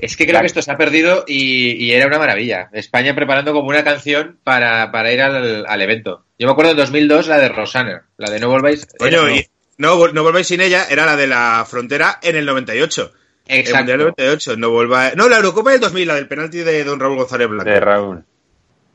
[0.00, 2.70] Es que creo que esto se ha perdido y, y era una maravilla.
[2.72, 6.24] España preparando como una canción para, para ir al, al evento.
[6.38, 8.86] Yo me acuerdo en 2002 la de Rosana, la de No Volváis.
[8.98, 9.46] Coño, era- y
[9.78, 13.12] no, no volváis sin ella, era la de la frontera en el 98.
[13.46, 13.78] El Exacto.
[13.78, 15.16] Mundial del 98, no volváis.
[15.16, 17.70] No, la Eurocopa del 2000, la del penalti de don Raúl González Blanco.
[17.70, 18.24] de Raúl.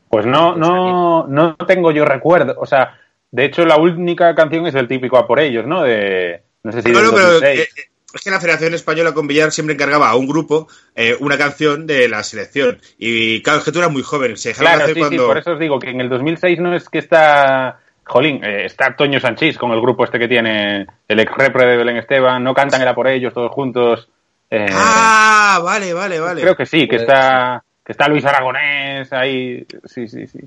[0.08, 2.54] Pues no, no, no tengo yo recuerdo.
[2.58, 2.96] O sea,
[3.32, 5.82] de hecho, la única canción es el típico A por ellos, ¿no?
[5.82, 7.58] De, no sé si No, no, pero 2006.
[7.60, 7.82] eh, eh,
[8.14, 11.84] es que la Federación Española con Villar siempre encargaba a un grupo eh, una canción
[11.88, 12.78] de la selección.
[12.96, 15.26] Y claro, es que tú eras muy joven, se dejaron Claro, hacer sí, sí, cuando.
[15.26, 17.80] por eso os digo que en el 2006 no es que está...
[18.06, 21.76] Jolín, eh, está Toño Sanchís con el grupo este que tiene el ex repre de
[21.76, 24.08] Belén Esteban, no cantan era por ellos todos juntos.
[24.50, 26.42] eh, Ah, vale, vale, vale.
[26.42, 29.66] Creo que sí, que Puede está, que está Luis Aragonés ahí.
[29.84, 30.40] Sí, sí, sí.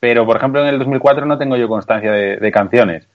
[0.00, 3.06] Pero, por ejemplo, en el 2004 no tengo yo constancia de, de canciones.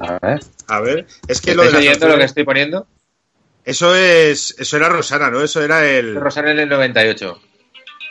[0.00, 0.40] A ver.
[0.68, 2.86] A ver, es que lo de ¿Estáis las oyendo lo que estoy poniendo?
[3.64, 4.54] Eso es.
[4.58, 5.42] Eso era Rosana, ¿no?
[5.42, 6.14] Eso era el.
[6.16, 7.38] Rosana en el 98.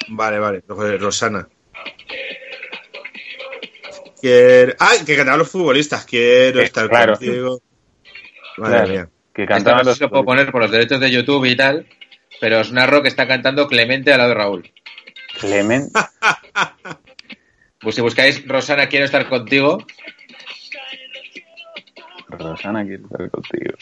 [0.09, 0.63] Vale, vale,
[0.99, 1.47] Rosana.
[4.21, 4.73] Quiero...
[4.79, 6.05] Ah, que cantaban los futbolistas.
[6.05, 7.13] Quiero Eh, estar claro.
[7.15, 7.61] contigo.
[8.57, 9.09] Madre Claro, mía.
[9.33, 11.45] que Esto cantaban no sé los si lo puedo poner por los derechos de YouTube
[11.45, 11.87] y tal,
[12.41, 14.71] pero os narro que está cantando Clemente al lado de Raúl.
[15.39, 15.89] Clement.
[17.81, 19.77] Pues si buscáis Rosana, quiero estar contigo,
[22.27, 23.73] Rosana, quiero estar contigo.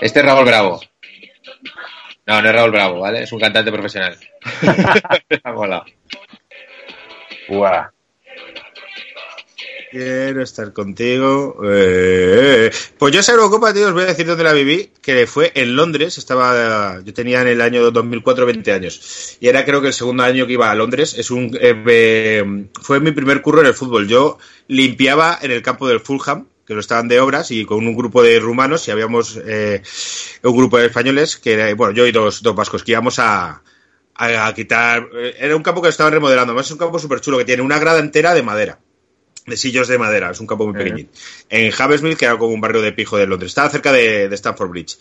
[0.00, 0.80] este es Raúl Bravo.
[2.26, 3.22] No, no es Raúl Bravo, ¿vale?
[3.22, 4.18] Es un cantante profesional.
[5.54, 5.84] Molado.
[7.48, 7.84] Guau.
[9.90, 11.60] Quiero estar contigo.
[11.64, 15.50] Eh, Pues yo esa Eurocopa, tío, os voy a decir dónde la viví, que fue
[15.54, 16.18] en Londres.
[16.18, 19.38] Estaba, yo tenía en el año 2004 20 años.
[19.40, 21.14] Y era creo que el segundo año que iba a Londres.
[21.16, 24.06] Es un, eh, eh, fue mi primer curro en el fútbol.
[24.08, 27.96] Yo limpiaba en el campo del Fulham, que lo estaban de obras, y con un
[27.96, 29.80] grupo de rumanos, y habíamos eh,
[30.42, 33.62] un grupo de españoles, que era, bueno, yo y dos, dos vascos, que íbamos a,
[34.14, 35.08] a, quitar.
[35.14, 36.52] eh, Era un campo que lo estaban remodelando.
[36.52, 38.78] Además, es un campo súper chulo, que tiene una grada entera de madera
[39.48, 41.10] de sillos de madera, es un campo muy pequeñito.
[41.48, 44.34] En Havesmill, que era como un barrio de pijo de Londres, estaba cerca de, de
[44.34, 44.98] Stamford Bridge.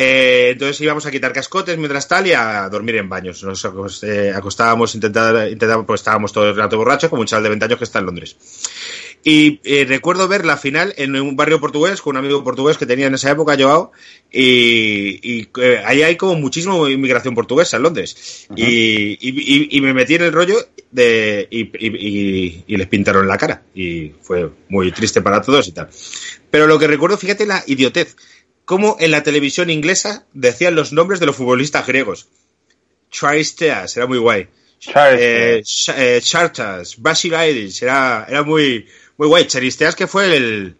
[0.00, 3.42] Eh, entonces íbamos a quitar cascotes mientras tal y a dormir en baños.
[3.42, 3.64] Nos
[4.04, 7.64] eh, acostábamos, intentar, intentábamos, pues estábamos todo el rato borrachos, como un chaval de 20
[7.64, 8.36] años que está en Londres.
[9.24, 12.86] Y eh, recuerdo ver la final en un barrio portugués con un amigo portugués que
[12.86, 13.90] tenía en esa época, Joao,
[14.30, 18.46] y, y, eh, ahí hay como muchísima inmigración portuguesa en Londres.
[18.56, 20.56] y, y- y- y me metí en el rollo
[20.92, 23.62] de, y, les pintaron la cara.
[23.74, 25.88] Y fue muy triste para todos y tal.
[26.50, 28.16] Pero lo que recuerdo, fíjate la idiotez,
[28.64, 32.28] cómo en la televisión inglesa decían los nombres de los futbolistas griegos.
[33.10, 34.46] Charisteas, era muy guay.
[34.78, 38.86] Charles, Eh, eh, Chartas, Basilaides, era, era muy,
[39.18, 39.46] muy guay.
[39.46, 40.76] Charisteas que fue el,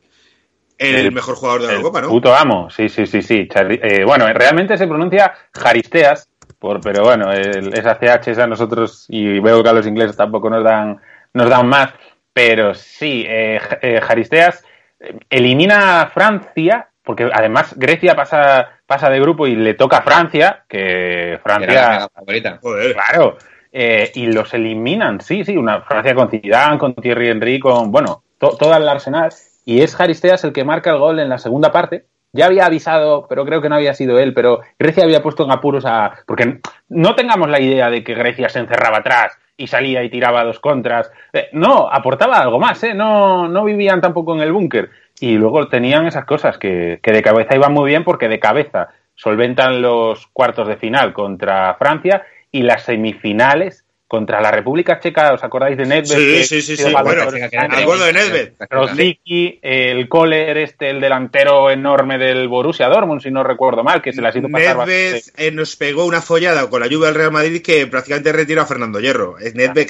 [0.78, 2.08] el, El- mejor jugador de la Eurocopa, ¿no?
[2.08, 3.48] Puto amo, sí, sí, sí, sí.
[3.54, 9.06] Eh, bueno, realmente se pronuncia Jaristeas, por, pero bueno, el, esa CH es a nosotros,
[9.08, 10.98] y veo que a los ingleses tampoco nos dan,
[11.34, 11.90] nos dan más,
[12.32, 14.64] pero sí, eh, eh, Jaristeas
[15.00, 20.02] eh, elimina a Francia, porque además Grecia pasa, pasa de grupo y le toca a
[20.02, 22.58] Francia, que que Era la Francia, favorita.
[22.62, 22.92] Joder.
[22.94, 23.38] claro,
[23.72, 28.22] eh, y los eliminan, sí, sí, una Francia con Zidane, con Thierry Henry, con, bueno,
[28.38, 29.30] to- todo el arsenal,
[29.64, 32.06] y es Jaristeas el que marca el gol en la segunda parte.
[32.32, 35.50] Ya había avisado, pero creo que no había sido él, pero Grecia había puesto en
[35.50, 36.12] apuros a...
[36.26, 40.44] Porque no tengamos la idea de que Grecia se encerraba atrás y salía y tiraba
[40.44, 41.10] dos contras.
[41.32, 42.92] Eh, no, aportaba algo más, ¿eh?
[42.92, 44.90] No, no vivían tampoco en el búnker.
[45.20, 48.88] Y luego tenían esas cosas que, que de cabeza iban muy bien porque de cabeza
[49.14, 55.32] solventan los cuartos de final contra Francia y las semifinales contra la República Checa.
[55.34, 56.06] ¿Os acordáis de Nedved?
[56.06, 58.52] Sí, sí, sí, sí, bueno, me acuerdo de Nedved.
[58.68, 64.12] Rosicki, el Kohler, este, el delantero enorme del Borussia Dortmund, si no recuerdo mal, que
[64.12, 65.46] se la ha ido pasar Nedved bastante.
[65.46, 68.66] eh, nos pegó una follada con la lluvia del Real Madrid que prácticamente retiró a
[68.66, 69.38] Fernando Hierro.
[69.38, 69.86] Es Nedved,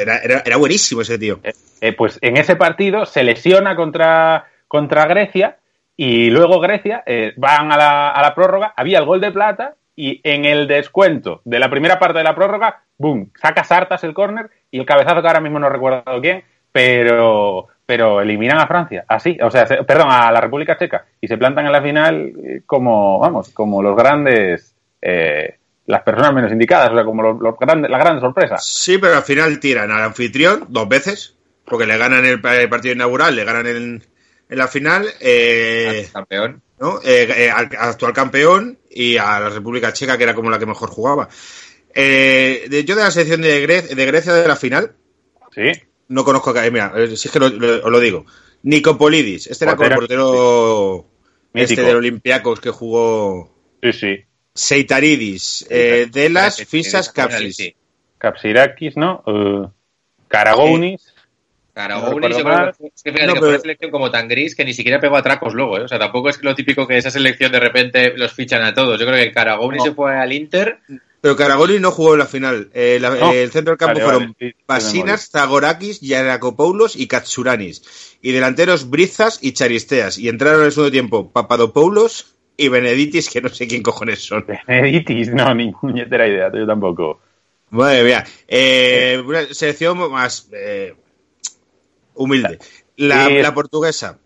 [0.00, 1.40] era, era, era buenísimo ese tío.
[1.80, 5.58] Eh, pues en ese partido se lesiona contra, contra Grecia
[5.96, 9.74] y luego Grecia eh, van a la, a la prórroga, había el gol de plata
[10.00, 14.14] y en el descuento de la primera parte de la prórroga, boom, saca Sartas el
[14.14, 19.04] córner y el cabezazo que ahora mismo no recuerdo quién, pero pero eliminan a Francia,
[19.08, 22.32] así, o sea, se- perdón, a la República Checa y se plantan en la final
[22.44, 25.56] eh, como, vamos, como los grandes, eh,
[25.86, 28.58] las personas menos indicadas, o sea, como los, los grandes, la gran sorpresa.
[28.58, 31.34] Sí, pero al final tiran al anfitrión dos veces,
[31.64, 34.04] porque le ganan el, pa- el partido inaugural, le ganan en,
[34.50, 35.06] en la final.
[35.22, 36.60] eh, Campeón.
[36.80, 36.98] ¿no?
[37.02, 40.66] Eh, eh, al actual campeón y a la República Checa, que era como la que
[40.66, 41.28] mejor jugaba.
[41.94, 44.96] Eh, de- yo de la selección de, Gre- de Grecia de la final,
[45.54, 45.70] Sí.
[46.08, 48.26] no conozco a mira, eh, si es que lo, lo- os lo digo.
[48.62, 51.06] Nicopolidis, este era como el portero
[51.54, 54.16] este del Olympiacos que jugó Sí, sí.
[54.54, 57.74] Seitaridis, eh, Delas, Fisas, Capsis.
[58.18, 59.22] Capsirakis, ¿no?
[59.26, 59.70] Uh,
[60.26, 61.14] Karagounis.
[61.78, 65.54] Que fíjate No, que fue una selección como tan gris que ni siquiera pegó atracos
[65.54, 65.82] luego, ¿eh?
[65.82, 68.98] O sea, tampoco es lo típico que esa selección de repente los fichan a todos.
[68.98, 69.84] Yo creo que Karagounis No.
[69.84, 70.78] se fue al Inter.
[71.20, 72.70] Pero Caragoli no jugó en la final.
[72.72, 73.32] Eh, la- No.
[73.32, 74.36] El centro del campo Vale, fueron
[74.68, 78.18] vale, sí, Zagorakis, Yanakopoulos y Katsuranis.
[78.22, 80.18] Y delanteros Brizas y Charisteas.
[80.18, 84.44] Y entraron en el segundo tiempo Papadopoulos y Beneditis, que no sé quién cojones son.
[84.66, 87.20] Beneditis, no, ni puñetera idea, yo tampoco.
[87.70, 88.24] Madre mía.
[88.46, 90.94] Eh, una selección más eh,
[92.18, 92.58] humilde.
[92.96, 93.38] La, Sí.
[93.38, 94.18] la portuguesa.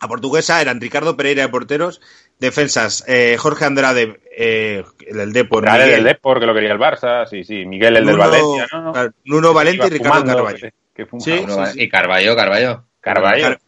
[0.00, 2.00] La portuguesa eran Ricardo Pereira de porteros,
[2.40, 6.72] defensas eh, Jorge Andrade, eh, el del Depor, el Miguel, del Depor, que lo quería
[6.72, 7.64] el Barça, sí, sí.
[7.66, 8.92] Miguel, el del Nuno- Valencia, ¿no?
[8.92, 10.58] claro, Nuno Valente y Ricardo fumando, Carballo.
[10.58, 11.66] que- que fumaba.
[11.66, 12.84] Sí, Y Carballo, Carballo.
[13.00, 13.42] Carballo.
[13.42, 13.60] Car-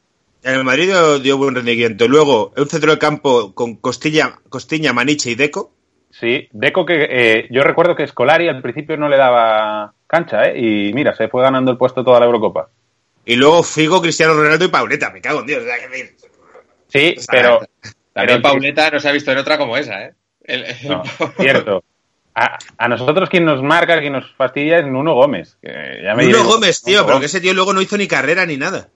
[0.42, 2.06] En el Madrid dio, buen rendimiento.
[2.06, 5.72] Luego, un centro del campo con Costilla, Costiña, Maniche y Deco.
[6.10, 10.58] Sí, Deco que eh, yo recuerdo que Scolari al principio no le daba cancha, ¿eh?
[10.60, 12.68] Y mira, se fue ganando el puesto toda la Eurocopa.
[13.26, 15.10] Y luego Figo, Cristiano Ronaldo y Pauleta.
[15.10, 15.62] Me cago en Dios.
[15.62, 16.16] o sea, que-
[16.88, 17.58] Sí, O sea, pero...
[18.12, 20.14] También pero- Pauleta no se ha visto en otra como esa, ¿eh?
[20.44, 21.02] El- el- No,
[21.38, 21.82] cierto.
[22.36, 25.56] A, a nosotros quien nos marca, quien nos fastidia es Nuno Gómez.
[25.62, 27.34] Que ya me Nuno diré- Gómez, tío, Nuno pero que Gómez.
[27.34, 28.88] ese tío luego no hizo ni carrera ni nada.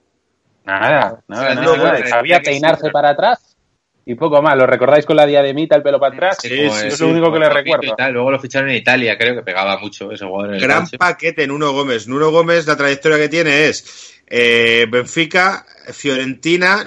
[0.65, 1.91] Nada, nada, nada, Nuno nada.
[1.95, 3.57] Gómez, Sabía que sí, peinarse para atrás
[4.05, 4.55] y poco más.
[4.57, 6.37] ¿Lo recordáis con la diademita, el pelo para atrás?
[6.41, 7.95] Sí, Sí, el- es lo único que le recuerdo.
[8.11, 11.47] Luego lo ficharon en Italia, creo que pegaba mucho ese jugador en el Gran paquete,
[11.47, 12.07] Nuno Gómez.
[12.07, 16.85] Nuno Gómez, la trayectoria que tiene es eh, Benfica, Fiorentina,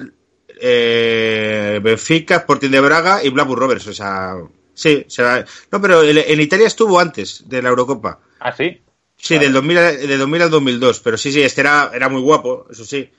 [0.60, 3.86] eh, Benfica, Sporting de Braga y Blackburn Rovers.
[3.88, 4.36] O sea,
[4.74, 8.20] sí, se va- no, pero en, Italia estuvo antes de la Eurocopa.
[8.40, 8.80] Ah, sí.
[9.16, 11.00] Sí, del 2000, a- del 2000 al 2002.
[11.00, 13.10] Pero sí, sí, este era, era muy guapo, eso sí.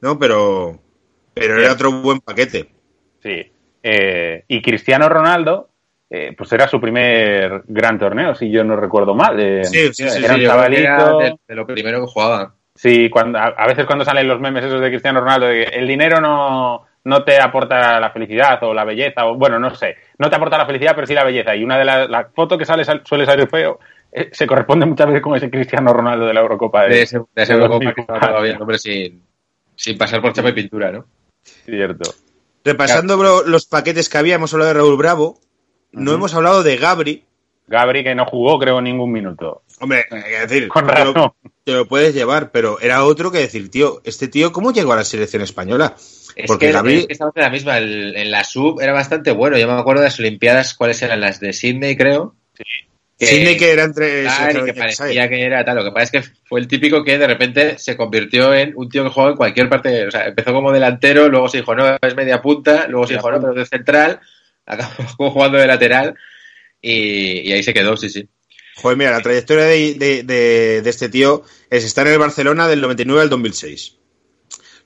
[0.00, 0.80] No, pero,
[1.34, 2.70] pero era otro buen paquete.
[3.22, 3.50] Sí.
[3.82, 5.70] Eh, y Cristiano Ronaldo,
[6.08, 9.38] eh, pues era su primer gran torneo, si yo no recuerdo mal.
[9.38, 10.24] Eh, Sí, sí, sí.
[10.24, 11.18] Era un era chavalito.
[11.18, 12.54] de, de lo primero que jugaba.
[12.80, 15.78] Sí, cuando, a, a veces cuando salen los memes esos de Cristiano Ronaldo, de que
[15.78, 19.96] el dinero no, no te aporta la felicidad o la belleza, o bueno, no sé,
[20.18, 21.54] no te aporta la felicidad, pero sí la belleza.
[21.54, 23.78] Y una de las la fotos que sale sal- suele salir feo,
[24.10, 26.84] eh, se corresponde muchas veces con ese Cristiano Ronaldo de la Eurocopa.
[26.84, 28.14] De, De ese, de de Eurocopa que 2004.
[28.14, 29.22] estaba todavía hombre sin,
[29.76, 31.04] sin pasar por chapa y pintura, ¿no?
[31.42, 32.10] Cierto.
[32.64, 35.38] Repasando lo- los paquetes que había, hemos hablado de Raúl Bravo.
[35.92, 37.24] No hemos hablado de Gabri.
[37.70, 39.62] Gabri que no jugó, creo, ningún minuto.
[39.78, 41.32] Hombre, es decir, Con te lo- razón.
[41.64, 44.96] te lo puedes llevar, pero era otro que decir, tío, este tío, ¿cómo llegó a
[44.96, 45.94] la selección española?
[46.34, 47.78] Es Porque que, Gabriel- es que estamos en la misma.
[47.78, 49.56] el- en la sub era bastante bueno.
[49.56, 51.20] Yo me acuerdo de las Olimpiadas, ¿cuáles eran?
[51.20, 52.34] Las de Sydney, creo.
[53.18, 54.22] Que- Sidney que era entre...
[54.22, 55.76] Claro, y que parecía que era tal.
[55.76, 58.88] Lo que pasa es que fue el típico que de repente se convirtió en un
[58.88, 60.06] tío que jugaba en cualquier parte.
[60.06, 63.30] O sea, empezó como delantero, luego se dijo, no, es media punta, luego se dijo,
[63.30, 64.20] no, pero es de central,
[64.66, 66.14] acabó jugando de lateral
[66.82, 68.28] y, y ahí se quedó, sí, sí.
[68.76, 72.66] Joder, mira, la trayectoria de, de- de- de este tío es estar en el Barcelona
[72.68, 73.96] del 99 al 2006.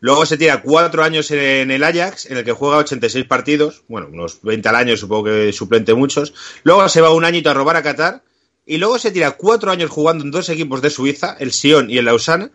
[0.00, 4.08] Luego se tira cuatro años en el Ajax, en el que juega 86 partidos, bueno,
[4.12, 6.34] unos 20 al año, supongo que suplente muchos.
[6.64, 8.22] Luego se va un añito a robar a Qatar.
[8.66, 11.98] Y luego se tira cuatro años jugando en dos equipos de Suiza, el Sion y
[11.98, 12.50] el Lausanne, en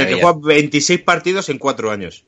[0.00, 0.22] el que Maravilla.
[0.22, 2.24] juega 26 partidos en cuatro años.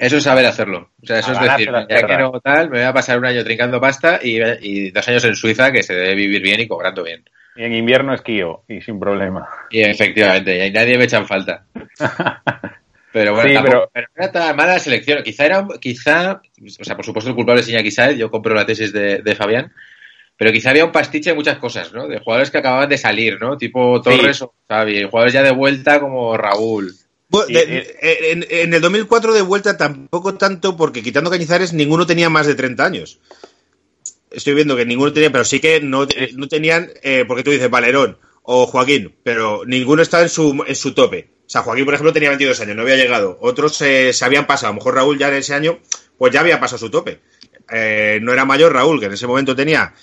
[0.00, 0.90] Eso es saber hacerlo.
[1.02, 3.44] O sea, eso es decir, ya que no tal, me voy a pasar un año
[3.44, 7.02] trincando pasta y, y dos años en Suiza que se debe vivir bien y cobrando
[7.04, 7.22] bien.
[7.56, 9.46] Y en invierno esquío, y sin problema.
[9.70, 11.64] Y efectivamente, y ahí nadie me echan falta.
[13.12, 15.22] Pero bueno, Sí, tampoco- pero- era tan mala la selección.
[15.24, 16.40] Quizá era, un- quizá,
[16.80, 19.34] o sea, por supuesto el culpable es Iñaki Saez, yo compro la tesis de, de
[19.34, 19.72] Fabián,
[20.36, 22.06] pero quizá había un pastiche de muchas cosas, ¿no?
[22.06, 23.56] De jugadores que acababan de salir, ¿no?
[23.58, 26.92] Tipo Torres o Xavi, jugadores ya de vuelta como Raúl.
[27.30, 28.32] Bueno, de- eh.
[28.32, 32.54] en, en el 2004 de vuelta tampoco tanto, porque quitando Cañizares ninguno tenía más de
[32.54, 33.20] 30 años.
[34.30, 37.68] Estoy viendo que ninguno tenía, pero sí que no, no tenían, eh, porque tú dices
[37.70, 41.28] Valerón o Joaquín, pero ninguno estaba en su, en su tope.
[41.46, 43.38] O sea, Joaquín, por ejemplo, tenía 22 años, no había llegado.
[43.40, 44.68] Otros eh, se habían pasado.
[44.68, 45.80] A lo mejor Raúl ya en ese año,
[46.16, 47.20] pues ya había pasado su tope.
[47.72, 49.94] Eh, no era mayor Raúl, que en ese momento tenía,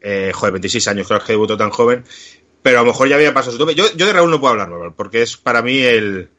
[0.00, 2.04] eh, joder, 26 años, claro que debutó tan joven.
[2.62, 3.76] Pero a lo mejor ya había pasado su tope.
[3.76, 6.30] Yo, yo de Raúl no puedo hablar, porque es para mí el,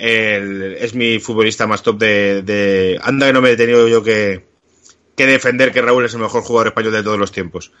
[0.00, 4.02] el- es mi futbolista más top de, de- anda que no me he tenido yo
[4.02, 4.46] que,
[5.16, 7.72] que defender que Raúl es el mejor jugador español de todos los tiempos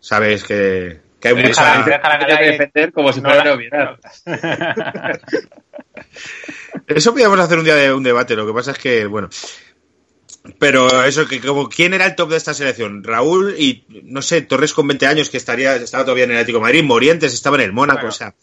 [0.00, 3.30] sabes que, que hay Déjala, mucha déjala que Hay que la- defender como si no
[3.30, 3.98] fuera obviedad.
[6.86, 9.28] eso podríamos hacer un día de un debate lo que pasa es que bueno
[10.58, 13.04] Pero eso, que como, ¿quién era el top de esta selección?
[13.04, 16.58] Raúl y, no sé, Torres con 20 años que estaría, estaba todavía en el Atlético
[16.58, 18.08] de Madrid, Morientes estaba en el Mónaco, Bueno.
[18.08, 18.34] o sea.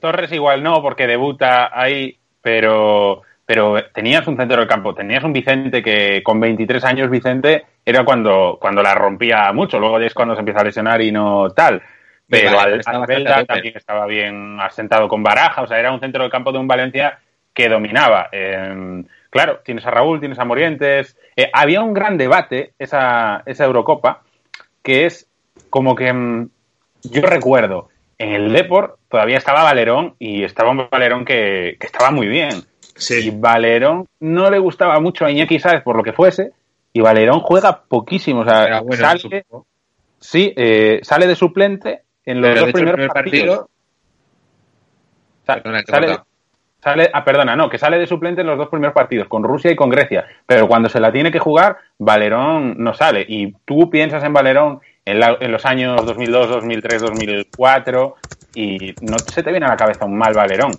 [0.00, 5.32] Torres igual no, porque debuta ahí, pero, pero tenías un centro del campo, tenías un
[5.32, 10.14] Vicente que con 23 años Vicente era cuando, cuando la rompía mucho, luego ya es
[10.14, 11.82] cuando se empieza a lesionar y no tal.
[12.28, 16.30] Pero Vale, Albelda también estaba bien asentado con Baraja, o sea, era un centro del
[16.30, 17.18] campo de un Valencia
[17.52, 18.28] que dominaba.
[18.30, 21.16] Eh, claro, tienes a Raúl, tienes a Morientes.
[21.34, 24.22] Eh, había un gran debate esa, esa Eurocopa,
[24.82, 25.28] que es
[25.70, 26.48] como que mm,
[27.02, 27.88] yo recuerdo
[28.20, 32.50] en el Deport todavía estaba Valerón y estaba un Valerón que, que estaba muy bien.
[33.08, 33.30] Y.
[33.30, 36.52] Valerón no le gustaba mucho a Iñaki Sáez por lo que fuese
[36.92, 38.40] y Valerón juega poquísimo.
[38.40, 39.44] O sea, bueno, sale,
[40.18, 43.58] sí, eh, sale de suplente en los Pero dos primeros primer partidos.
[43.58, 43.70] partido.
[45.46, 46.18] Perdona, sale,
[46.82, 49.70] sale- ah, perdona, no, que sale de suplente en los dos primeros partidos, con Rusia
[49.70, 50.26] y con Grecia.
[50.46, 53.24] Pero cuando se la tiene que jugar, Valerón no sale.
[53.26, 58.16] Y tú piensas en Valerón en, la- en los años 2002, 2003, 2004
[58.54, 60.72] y no se te viene a la cabeza un mal Valerón.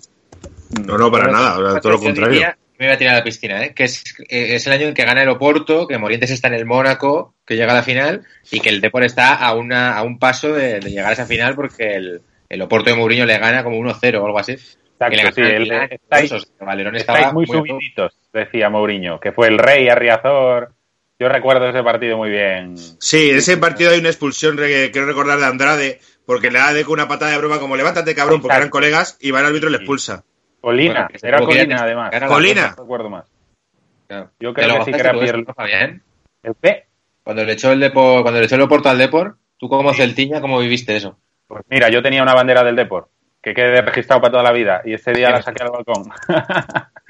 [0.86, 2.32] No, no, para nada, sea, todo lo contrario.
[2.32, 3.74] diría- me voy a tirar a la piscina, ¿eh?
[3.74, 6.54] que es, eh, es el año en que gana el Oporto, que Morientes está en
[6.54, 10.02] el Mónaco, que llega a la final, y que el Depor está a, una, a
[10.02, 13.38] un paso de, de llegar a esa final porque el, el Oporto de Mourinho le
[13.38, 14.56] gana como 1-0 o algo así.
[14.56, 18.18] Que le Exacto, sí, el- estáis, sea, que Valerón estáis estaba muy muy a subiditos,
[18.32, 20.72] decía Mourinho, que fue el rey Arriazor.
[21.22, 22.76] Yo recuerdo ese partido muy bien.
[22.76, 26.72] Sí, en ese partido hay una expulsión, re- quiero recordar, de Andrade, porque le da
[26.72, 29.46] de con una patada de broma como levántate, cabrón, porque eran colegas, y va el
[29.46, 30.24] árbitro y le expulsa.
[30.60, 32.10] Colina, Bueno, era que Colina además.
[32.26, 32.74] Colina.
[32.76, 33.24] No recuerdo más.
[34.08, 34.30] Claro.
[34.40, 35.44] Yo ¿Te creo lo que sí que era Pierre.
[35.54, 36.02] Fabián?
[36.42, 36.86] ¿El qué?
[37.22, 40.40] Cuando le echó el Depor, cuando le echó el Oporto al Depor, tú como celtiña,
[40.40, 41.16] ¿cómo viviste eso?
[41.46, 43.08] Pues mira, yo tenía una bandera del Deport
[43.40, 46.10] que quedé registrado para toda la vida y ese día la saqué al balcón.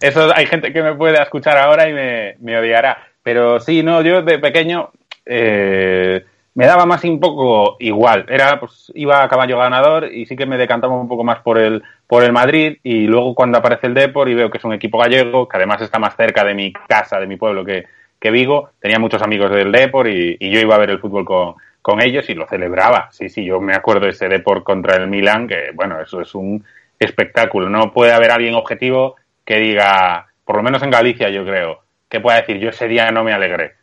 [0.00, 2.98] Eso hay gente que me puede escuchar ahora y me, odiará.
[3.22, 4.90] Pero sí, no, yo de pequeño
[5.26, 8.26] eh, me daba más un poco igual.
[8.28, 11.58] Era, pues, iba a caballo ganador y sí que me decantaba un poco más por
[11.58, 12.78] el, por el Madrid.
[12.82, 15.82] Y luego cuando aparece el Depor y veo que es un equipo gallego, que además
[15.82, 17.86] está más cerca de mi casa, de mi pueblo que,
[18.18, 21.54] que Vigo, tenía muchos amigos del Depor y, yo iba a ver el fútbol con,
[21.80, 23.08] con ellos y lo celebraba.
[23.12, 26.64] Sí, sí, yo me acuerdo ese Depor contra el Milan, que bueno, eso es un
[26.98, 27.68] espectáculo.
[27.68, 32.20] No puede haber alguien objetivo que diga, por lo menos en Galicia yo creo, que
[32.20, 33.74] pueda decir, yo ese día no me alegré.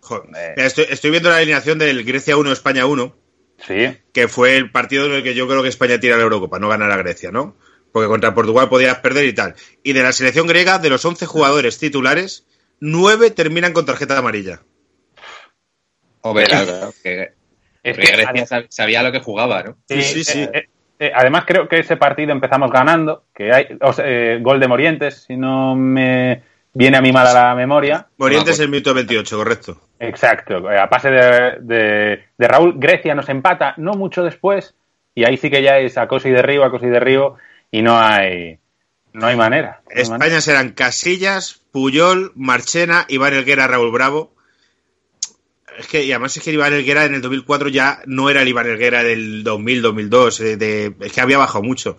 [0.00, 0.30] Joder.
[0.36, 0.54] Eh.
[0.56, 3.16] Estoy, estoy viendo la alineación del Grecia 1, España 1,
[3.58, 6.58] Sí, que fue el partido en el que yo creo que España tira la Eurocopa,
[6.58, 7.56] no ganar a Grecia, ¿no?
[7.92, 9.54] Porque contra Portugal podías perder y tal.
[9.84, 12.44] Y de la selección griega, de los 11 jugadores titulares,
[12.80, 14.62] 9 terminan con tarjeta amarilla.
[16.22, 17.32] Hombre, claro, claro, que,
[17.82, 19.76] Es que- Grecia sab- sabía lo que jugaba, ¿no?
[19.88, 20.40] Sí, sí, sí.
[20.52, 20.68] eh,
[21.06, 24.68] eh, además, creo que ese partido empezamos ganando, que hay o sea, eh, gol de
[24.68, 26.42] Morientes, si no me
[26.74, 28.06] viene a mí mal a la memoria.
[28.18, 29.80] Morientes en minuto 28, correcto.
[29.98, 34.74] Exacto, eh, a pase de, de- de Raúl, Grecia nos empata no mucho después,
[35.14, 37.36] y ahí sí que ya es acoso y derribo, acoso y derribo,
[37.70, 38.58] y no hay,
[39.12, 39.80] no hay manera.
[39.84, 40.24] no hay manera.
[40.26, 44.34] España serán Casillas, Puyol, Marchena, Iván Elguera, Raúl Bravo.
[45.78, 48.48] Es que, y además es que Iván Elguera en el 2004 ya no era el
[48.48, 50.40] Iván Elguera del 2000, 2002.
[50.40, 51.96] eh, de- es que había bajado mucho.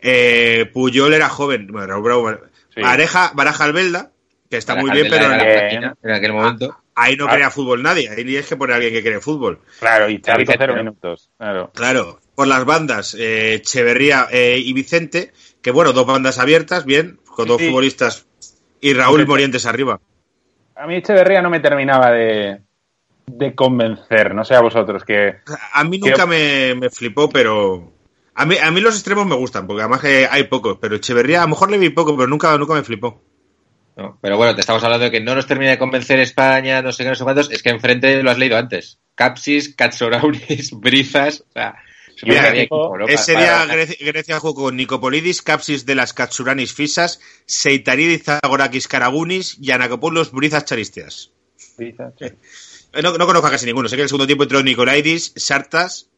[0.00, 1.66] Eh, Puyol era joven.
[1.68, 2.30] Bueno, Raúl Bravo.
[2.74, 2.80] Sí.
[2.80, 4.12] Pareja, Baraja Albelda,
[4.48, 6.76] que está muy bien, pero en- en aquel momento.
[6.94, 7.34] ahí no Ah.
[7.34, 8.08] crea fútbol nadie.
[8.08, 9.60] Ahí es que pone a alguien que cree fútbol.
[9.80, 11.30] Claro, y Chavito Vicente, cero minutos.
[11.38, 11.70] Claro.
[11.74, 17.18] Claro, por las bandas, eh, Echeverría eh, y Vicente, que bueno, dos bandas abiertas, bien,
[17.26, 17.66] con dos Sí.
[17.68, 18.26] futbolistas.
[18.80, 19.26] Y Raúl Sí.
[19.26, 20.00] Morientes arriba.
[20.76, 22.60] A mí Echeverría no me terminaba de,
[23.26, 25.36] de convencer, no sé a vosotros, que
[25.72, 27.92] A mí nunca me, me flipó, pero.
[28.34, 31.40] A mí, a mí los extremos me gustan, porque además que hay pocos, pero Echeverría
[31.40, 33.22] a lo mejor le vi poco, pero nunca, nunca me flipó.
[33.96, 34.18] ¿no?
[34.22, 37.02] Pero bueno, te estamos hablando de que no nos termina de convencer España, no sé
[37.02, 37.50] qué, no sé cuántos.
[37.50, 38.98] Es que enfrente lo has leído antes.
[39.14, 41.44] Capsis, Katsoraunis, Brizas.
[41.48, 41.76] O sea,
[42.16, 43.06] equipo- ¿no?
[43.08, 49.58] Ese día Grecia, Grecia jugó con Nicopolidis, Capsis de las Katsuranis Fisas, Seitaridis Zagorakis Karagunis
[49.60, 51.32] y Anacopoulos Brizas Charistias.
[51.78, 52.36] Eh,
[53.02, 56.08] No, no conozco a casi ninguno, sé que en el segundo tiempo entró Nicolaidis, Sartas.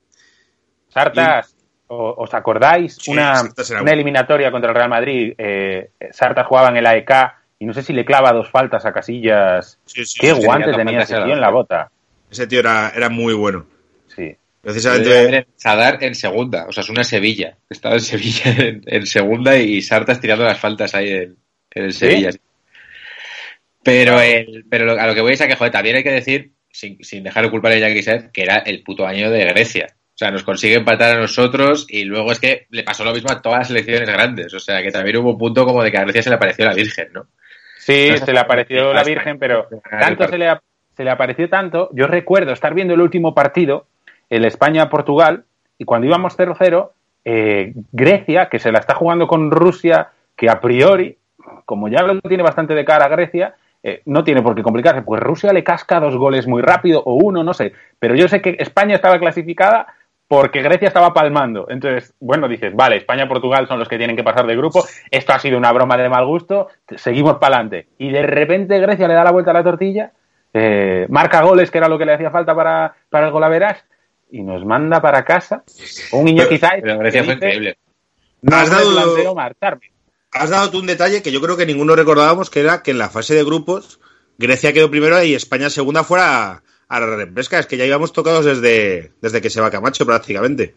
[0.88, 1.54] Sartas,
[1.88, 2.96] ¿o- ¿os acordáis?
[3.00, 3.42] Sí, una,
[3.80, 5.34] una eliminatoria contra el Real Madrid.
[5.38, 7.10] Eh, Sartas jugaba en el AEK
[7.58, 9.78] y no sé si le clava dos faltas a Casillas.
[9.86, 11.90] Sí, sí, Qué sí, guante tenía ese tío en la bota.
[12.30, 13.66] Ese tío era, era muy bueno.
[14.14, 14.34] Sí.
[14.60, 15.46] Precisamente.
[15.56, 17.56] Sadar en segunda, o sea, es una Sevilla.
[17.68, 21.36] Estaba en Sevilla en, en segunda y Sartas tirando las faltas ahí en,
[21.72, 21.98] en el ¿Sí?
[22.00, 22.30] Sevilla.
[23.82, 26.12] Pero, el, pero lo- a lo que voy es a que, joder, también hay que
[26.12, 29.44] decir, sin, sin dejar de culpar a Jackie Saez, que era el puto año de
[29.44, 29.86] Grecia.
[30.14, 33.30] O sea, nos consigue empatar a nosotros y luego es que le pasó lo mismo
[33.30, 34.52] a todas las selecciones grandes.
[34.54, 36.64] O sea, que también hubo un punto como de que a Grecia se le apareció
[36.64, 37.26] la Virgen, ¿no?
[37.78, 40.62] Sí, No se le apareció la Virgen, pero tanto se le, a-
[40.96, 41.88] se le apareció tanto.
[41.92, 43.86] Yo recuerdo estar viendo el último partido,
[44.30, 45.44] el España-Portugal,
[45.78, 46.90] y cuando íbamos 0-0,
[47.24, 51.16] eh, Grecia, que se la está jugando con Rusia, que a priori,
[51.64, 55.02] como ya lo tiene bastante de cara a Grecia, eh, no tiene por qué complicarse,
[55.02, 57.72] pues Rusia le casca dos goles muy rápido, o uno, no sé.
[57.98, 59.86] Pero yo sé que España estaba clasificada
[60.28, 61.66] porque Grecia estaba palmando.
[61.68, 64.82] Entonces, bueno, dices, vale, España y Portugal son los que tienen que pasar de grupo,
[65.10, 67.88] esto ha sido una broma de mal gusto, seguimos para adelante.
[67.98, 70.12] Y de repente Grecia le da la vuelta a la tortilla,
[70.54, 73.84] eh, marca goles, que era lo que le hacía falta para, para el golaveras,
[74.30, 75.64] y nos manda para casa
[76.12, 77.76] un Iñaki Zayed Pero Grecia fue increíble.
[78.40, 79.91] No Has dado- planteo marcharme.
[80.32, 82.98] Has dado tú un detalle que yo creo que ninguno recordábamos, que era que en
[82.98, 84.00] la fase de grupos
[84.38, 87.58] Grecia quedó primero y España segunda fuera a la repesca.
[87.58, 90.74] Es que ya íbamos tocados desde, desde que se va Camacho prácticamente.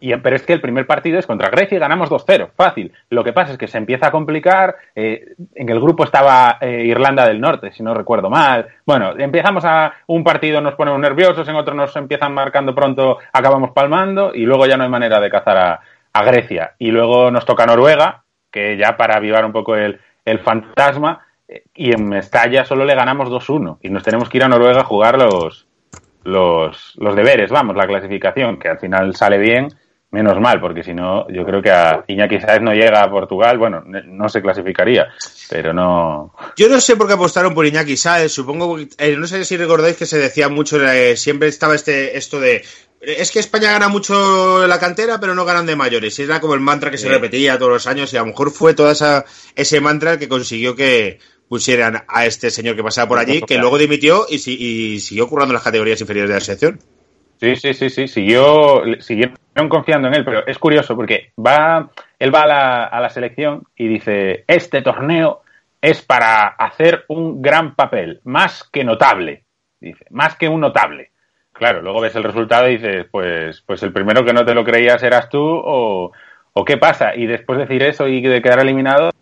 [0.00, 2.92] Y, pero es que el primer partido es contra Grecia y ganamos 2-0, fácil.
[3.08, 4.76] Lo que pasa es que se empieza a complicar.
[4.94, 8.68] eh, en el grupo estaba eh, Irlanda del Norte, si no recuerdo mal.
[8.84, 13.70] Bueno, empezamos a un partido, nos ponemos nerviosos, en otro nos empiezan marcando pronto, acabamos
[13.70, 15.80] palmando y luego ya no hay manera de cazar a,
[16.12, 16.74] a Grecia.
[16.78, 18.23] Y luego nos toca Noruega,
[18.54, 21.26] que ya para avivar un poco el, el fantasma,
[21.74, 24.84] y en Mestalla solo le ganamos 2-1 y nos tenemos que ir a Noruega a
[24.84, 25.66] jugar los,
[26.22, 29.68] los, los deberes, vamos, la clasificación, que al final sale bien,
[30.10, 33.58] menos mal, porque si no, yo creo que a Iñaki Sáez no llega a Portugal,
[33.58, 35.08] bueno, no se clasificaría,
[35.50, 36.32] pero no.
[36.56, 39.96] Yo no sé por qué apostaron por Iñaki Sáez, supongo, eh, no sé si recordáis
[39.96, 42.62] que se decía mucho, eh, siempre estaba este esto de,
[43.06, 46.60] es que España gana mucho la cantera, pero no ganan de mayores, era como el
[46.60, 49.24] mantra que se repetía todos los años, y a lo mejor fue todo esa,
[49.54, 53.58] ese mantra el que consiguió que pusieran a este señor que pasaba por allí, que
[53.58, 56.78] luego dimitió y siguió currando las categorías inferiores de la selección.
[57.40, 59.36] Sí, sí, sí, sí, siguió, siguieron
[59.68, 63.64] confiando en él, pero es curioso porque va, él va a la, a la selección
[63.76, 65.42] y dice, este torneo
[65.80, 69.44] es para hacer un gran papel, más que notable,
[69.80, 71.10] dice, más que un notable.
[71.54, 74.64] Claro, luego ves el resultado y dices, pues, pues el primero que no te lo
[74.64, 76.10] creías eras tú o,
[76.52, 77.14] o qué pasa.
[77.14, 79.12] Y después de decir eso y de quedar eliminado,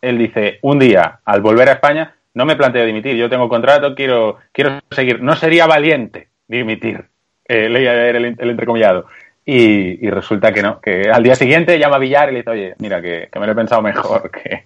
[0.00, 3.96] él dice, un día, al volver a España, no me planteo dimitir, yo tengo contrato,
[3.96, 5.20] quiero, quiero seguir.
[5.20, 7.04] No sería valiente dimitir,
[7.46, 9.06] eh, leía el, el entrecomillado.
[9.44, 12.50] Y, y resulta que no, que al día siguiente llama a Villar y le dice,
[12.50, 14.62] oye, mira, que, que me lo he pensado mejor, que,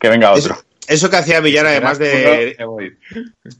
[0.00, 0.54] que venga otro.
[0.54, 2.56] Eso, eso que hacía Villar, además de.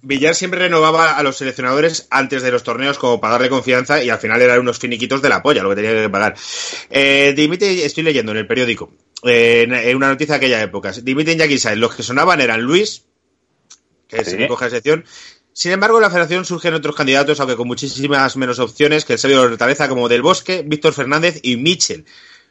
[0.03, 4.11] Villar siempre renovaba a los seleccionadores antes de los torneos como para darle confianza y
[4.11, 6.35] al final eran unos finiquitos de la polla lo que tenía que pagar.
[6.91, 8.93] Eh, dimite, estoy leyendo en el periódico,
[9.25, 13.05] eh, en, una noticia de aquella época, dimite Iñaki Sáenz, los que sonaban eran Luis,
[14.09, 14.33] que Sí.
[14.33, 15.05] se me coge sección,
[15.53, 19.19] sin embargo en la federación surgen otros candidatos, aunque con muchísimas menos opciones que el
[19.19, 22.05] Sergio Hortaleza como Del Bosque, Víctor Fernández y Michel.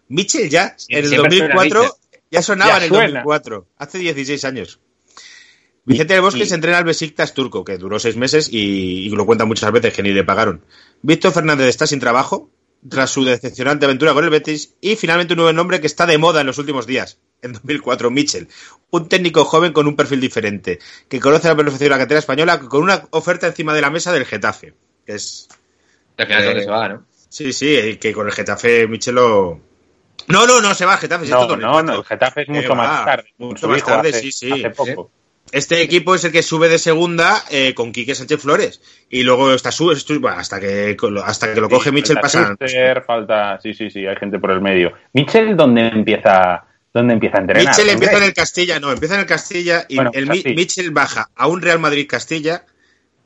[0.08, 2.00] Michel ya, en el siempre suena 2004, Mitchell.
[2.36, 3.06] Ya sonaba Ya en el suena.
[3.24, 4.80] 2004, hace 16 años.
[5.86, 9.10] Vicente del Bosque y- se entrena al Besiktas turco, que duró seis meses y, y
[9.10, 10.64] lo cuenta muchas veces que ni le pagaron.
[11.02, 12.50] Víctor Fernández está sin trabajo
[12.90, 16.18] tras su decepcionante aventura con el Betis y finalmente un nuevo nombre que está de
[16.18, 18.48] moda en los últimos días, en 2004, Mitchell.
[18.92, 20.80] Un técnico joven con un perfil diferente,
[21.10, 24.12] que conoce a la perfección la cantera española con una oferta encima de la mesa
[24.14, 24.74] del Getafe.
[25.06, 25.48] Que es,
[26.18, 27.06] Al final Eh, se va, ¿no?
[27.30, 29.60] sí, sí, y que con el Getafe Mitchell lo...
[30.28, 31.28] No, no, no se va al Getafe.
[31.28, 31.94] No, no, 2004.
[31.94, 33.34] no, Getafe es mucho más tarde.
[33.38, 34.52] mucho más tarde, hace- sí, sí.
[34.52, 35.12] Hace poco.
[35.52, 38.82] Este equipo es el que sube de segunda eh, con Quique Sánchez Flores.
[39.10, 42.58] Y luego está su, estu- bueno, hasta que hasta que lo coge Sí, falta pasan.
[43.06, 44.94] Falta, sí, sí, sí, hay gente por el medio.
[45.14, 47.64] Mitchell, ¿dónde empieza, dónde empieza a entrenar?
[47.68, 50.56] Mitchell empieza en el Castilla, no, empieza en el Castilla y Bueno, el Mi- Castilla.
[50.56, 52.66] Mitchell baja a un Real Madrid Castilla.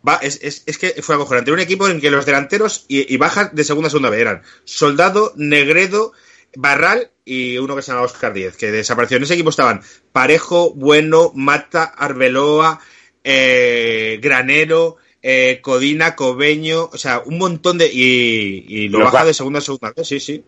[0.07, 1.51] Va, es, es, es que fue acojonante.
[1.53, 4.41] Un equipo en que los delanteros y, y bajas de segunda a segunda B eran
[4.65, 6.11] Soldado, Negredo,
[6.55, 9.17] Barral y uno que se llama Oscar Díez, que desapareció.
[9.17, 9.81] En ese equipo estaban
[10.11, 12.79] Parejo, Bueno, Mata, Arbeloa,
[13.23, 17.87] eh, Granero, eh, Codina, Cobeño, o sea, un montón de.
[17.91, 20.43] Y, y lo Los baja ba- de segunda a segunda B, sí, sí.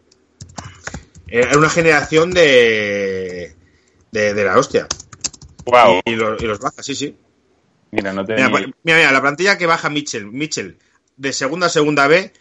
[1.27, 3.53] Era una generación de.
[4.11, 4.87] de, de la hostia.
[5.65, 7.15] Guau, Y, y los, y los baja, sí, sí.
[7.91, 10.77] mira, no te Mira, mira, mira, la plantilla que baja Mitchell, Mitchell
[11.17, 12.33] de segunda a segunda B,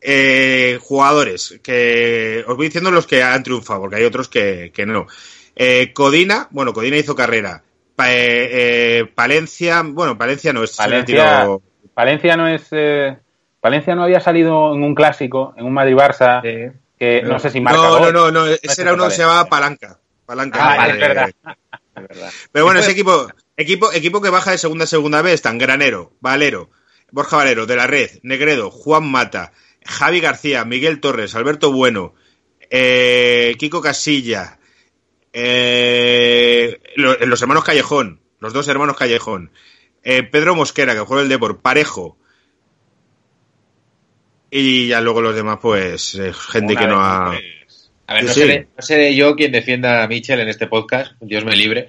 [0.00, 4.86] eh, jugadores que os voy diciendo los que han triunfado, porque hay otros que, que
[4.86, 5.06] no.
[5.54, 7.62] Eh, Codina, bueno, Codina hizo carrera.
[7.94, 11.48] Pa- eh, eh, Palencia, bueno, Palencia no es Palencia,
[11.94, 12.66] Palencia no es.
[12.72, 13.16] eh,
[13.60, 16.42] Palencia no había salido en un clásico, en un Madrid-Barça,
[16.98, 17.80] que no, sé si marca.
[17.80, 18.12] No, no, gol.
[18.12, 19.98] no, no, ese es era uno que se llamaba Palanca.
[20.26, 20.58] Palanca.
[20.60, 21.30] Ah, es verdad.
[21.96, 22.30] Es verdad.
[22.52, 23.26] Pero bueno, ese equipo,
[23.56, 26.68] equipo, equipo que baja de segunda a segunda B están Granero, Valero,
[27.10, 29.52] Borja Valero, De la Red, Negredo, Juan Mata,
[29.86, 32.14] Javi García, Miguel Torres, Alberto Bueno,
[32.70, 34.58] eh, Kiko Casilla,
[35.32, 39.50] eh, lo- los hermanos Callejón, los dos hermanos Callejón,
[40.02, 42.18] eh, Pedro Mosquera, que juega el Depor, Parejo,
[44.50, 46.12] y ya luego los demás, pues,
[46.50, 47.26] gente Una que no ha...
[47.32, 48.46] pues, A ver, no, Sí, sí.
[48.46, 51.88] seré, no seré yo quien defienda a Mitchell en este podcast, Dios me libre.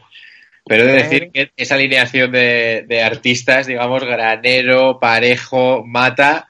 [0.66, 6.47] Pero he de decir que esa alineación de, de artistas, digamos, Granero, Parejo, Mata,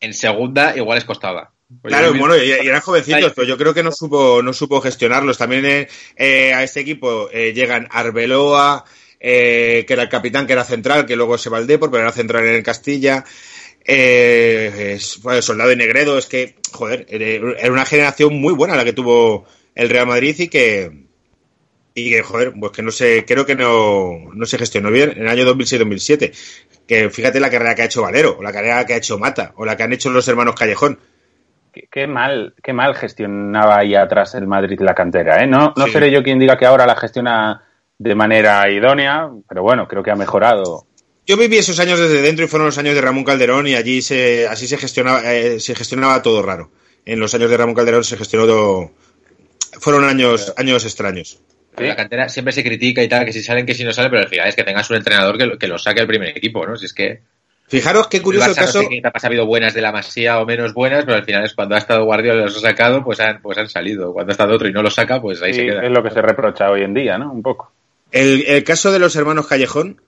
[0.00, 1.52] en segunda igual les costaba.
[1.80, 4.80] Pues Claro, bueno, y, y eran jovencitos, pero yo creo que no supo, no supo
[4.80, 5.38] gestionarlos.
[5.38, 8.84] También eh, eh, a este equipo eh, llegan Arbeloa,
[9.20, 12.02] eh, que era el capitán, que era central, que luego se va al Depor, pero
[12.02, 13.24] era central en el Castilla.
[13.84, 18.84] Eh, es- bueno, Soldado y Negredo, es que, joder, era una generación muy buena la
[18.84, 20.90] que tuvo el Real Madrid y que,
[21.94, 25.22] y que, joder, pues que no se, creo que no, no se gestionó bien en
[25.22, 26.32] el año 2006-2007.
[26.90, 29.52] Que fíjate la carrera que ha hecho Valero, o la carrera que ha hecho Mata,
[29.54, 30.98] o la que han hecho los hermanos Callejón.
[31.72, 35.46] Qué, qué mal, qué mal gestionaba ahí atrás el Madrid la cantera, ¿eh?
[35.46, 35.92] No, no Sí.
[35.92, 37.62] seré yo quien diga que ahora la gestiona
[37.96, 40.84] de manera idónea, pero bueno, creo que ha mejorado.
[41.24, 44.02] Yo viví esos años desde dentro y fueron los años de Ramón Calderón y allí
[44.02, 46.72] se, así se gestionaba, eh, se gestionaba todo raro.
[47.04, 48.90] En los años de Ramón Calderón se gestionó todo,
[49.78, 51.40] fueron años, años extraños.
[51.80, 54.08] Pero La cantera siempre se critica y tal, que si salen, que si no sale,
[54.10, 56.28] pero al final es que tengas un entrenador que, lo- que lo saque al primer
[56.36, 56.76] equipo, ¿no?
[56.76, 57.20] Si es que
[57.68, 58.80] Fijaros qué curioso el Barça no caso.
[58.82, 61.76] sé ha habido buenas de la Masía o menos buenas, pero al final es cuando
[61.76, 64.12] ha estado Guardiola y los ha sacado, pues han, pues han salido.
[64.12, 65.84] Cuando ha estado otro y no lo saca, pues ahí Sí, se queda.
[65.84, 67.32] es lo que se reprocha hoy en día, ¿no?
[67.32, 67.72] Un poco.
[68.10, 70.00] El, el caso de los hermanos Callejón,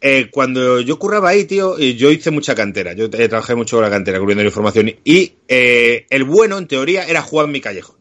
[0.00, 2.92] eh, cuando yo curraba ahí, tío, y yo hice mucha cantera.
[2.92, 4.92] Yo eh, trabajé mucho con la cantera, cubriendo la información.
[5.04, 7.95] Y eh, el bueno, en teoría, era Juanmi Callejón.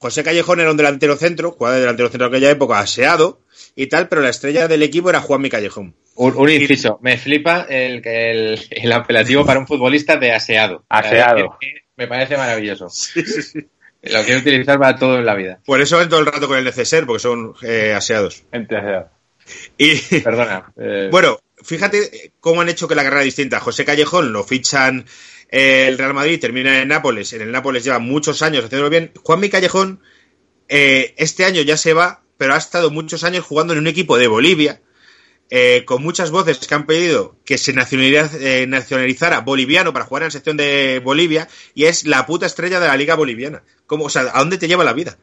[0.00, 3.42] José Callejón era un delantero centro, jugaba de delantero centro en aquella época, aseado
[3.76, 5.94] y tal, pero la estrella del equipo era Juanmi Callejón.
[6.14, 10.84] Un, un inciso, me flipa el, el, el apelativo para un futbolista de aseado.
[10.88, 11.58] Aseado.
[11.96, 12.88] Me parece maravilloso.
[14.02, 15.60] Lo quiero utilizar para todo en la vida.
[15.66, 18.44] Por eso ven todo el rato con el neceser, porque son eh, aseados.
[18.52, 19.04] Entonces,
[19.76, 20.72] Y Perdona.
[20.78, 23.60] eh, bueno, fíjate cómo han hecho que la carrera es distinta.
[23.60, 25.04] José Callejón lo fichan
[25.50, 27.32] el Real Madrid, termina en Nápoles.
[27.32, 29.12] En el Nápoles lleva muchos años haciéndolo bien.
[29.22, 30.00] Juanmi Callejón
[30.68, 34.16] eh, este año ya se va, pero ha estado muchos años jugando en un equipo
[34.16, 34.80] de Bolivia.
[35.52, 40.26] eh, con muchas voces que han pedido que se eh, nacionalizara boliviano para jugar en
[40.28, 43.62] la sección de Bolivia y es la puta estrella de la liga boliviana.
[43.86, 45.16] ¿Cómo, o sea, ¿a dónde te lleva la vida?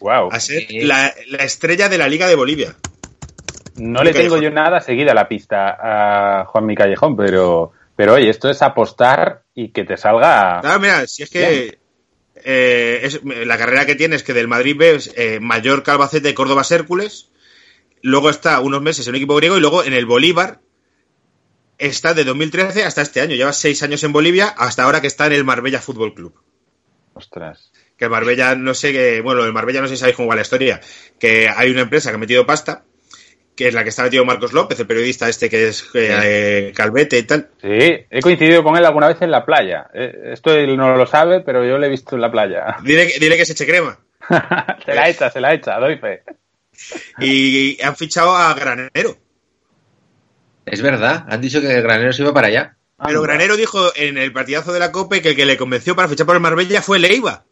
[0.00, 0.28] wow.
[0.30, 2.76] A ser la, la estrella de la liga de Bolivia.
[3.76, 8.30] No le tengo yo nada seguida la pista a Juan Mi Callejón, pero, pero oye,
[8.30, 10.62] esto es apostar y que te salga.
[10.62, 11.80] Claro, mira, si es que
[12.34, 17.28] eh, es, la carrera que tienes que del Madrid ves eh, Mallorca, Albacete, Córdoba, Hércules.
[18.00, 20.62] Luego está unos meses en un equipo griego y luego en el Bolívar
[21.76, 23.34] está de 2013 hasta este año.
[23.34, 26.40] Lleva seis años en Bolivia hasta ahora que está en el Marbella Fútbol Club.
[27.12, 27.70] Ostras.
[27.98, 30.36] Que el Marbella, no sé qué, bueno, el Marbella no sé si sabéis cómo va
[30.36, 30.80] la historia.
[31.18, 32.82] Que hay una empresa que ha metido pasta,
[33.60, 36.72] que es la que está metido Marcos López, el periodista este que es eh, eh,
[36.74, 37.50] Calvete y tal.
[37.60, 39.86] Sí, he coincidido con él alguna vez en la playa.
[39.92, 42.76] Eh, Esto él no lo sabe, pero yo lo he visto en la playa.
[42.82, 43.98] Dile, que- dile que se eche crema.
[44.86, 46.22] se la echa, se la echa, doy fe.
[47.18, 49.18] Y han fichado a Granero.
[50.64, 52.76] Es verdad, han dicho que Granero se iba para allá.
[53.04, 53.20] Pero.
[53.20, 56.24] Granero dijo en el partidazo de la COPE que el que le convenció para fichar
[56.26, 57.44] por el Marbella fue Leiva.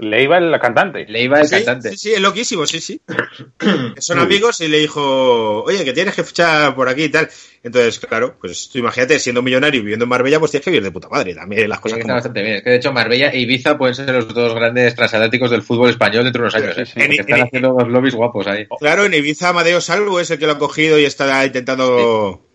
[0.00, 1.04] Le iba el cantante.
[1.06, 1.90] Le iba el sí, cantante.
[1.90, 3.00] Sí, sí, es loquísimo, sí, sí.
[3.98, 7.28] Son amigos y le dijo, oye, que tienes que fichar por aquí y tal.
[7.62, 10.84] Entonces, claro, pues tú imagínate, siendo millonario y viviendo en Marbella, pues tienes que vivir
[10.84, 11.34] de puta madre.
[11.34, 12.14] También las Sí, cosas está como...
[12.14, 12.54] bastante bien.
[12.56, 15.90] Es que de hecho Marbella e Ibiza pueden ser los dos grandes transatlánticos del fútbol
[15.90, 16.74] español dentro de unos años.
[16.76, 16.86] Sí, ¿eh?
[16.86, 16.92] sí.
[17.00, 18.66] En- están en- haciendo dos lobbies guapos ahí.
[18.78, 22.46] Claro, en Ibiza Amadeo Salvo es el que lo ha cogido y está intentando...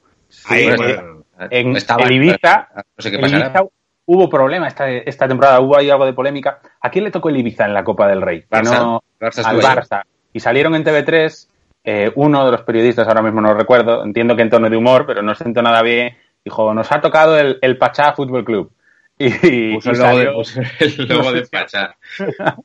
[0.45, 3.45] Ahí, bueno, bueno, En, Estaba- en Ibiza, No sé qué pasará.
[3.47, 3.65] Ibiza
[4.08, 6.60] hubo problema esta, esta temporada, hubo ahí algo de polémica.
[6.82, 8.43] ¿A quién le tocó el Ibiza en la Copa del Rey?
[8.49, 8.80] Barça.
[8.80, 9.62] no- Barça al.
[9.62, 10.03] Barça.
[10.34, 11.47] Y salieron en TV3,
[11.84, 14.78] eh, uno de los periodistas, ahora mismo no lo recuerdo, entiendo que en tono de
[14.78, 18.72] humor, pero no siento nada bien, dijo, nos ha tocado el, el Pachá Fútbol Club.
[19.18, 21.95] Y, y el logo de, salió- puso el logo de Pachá.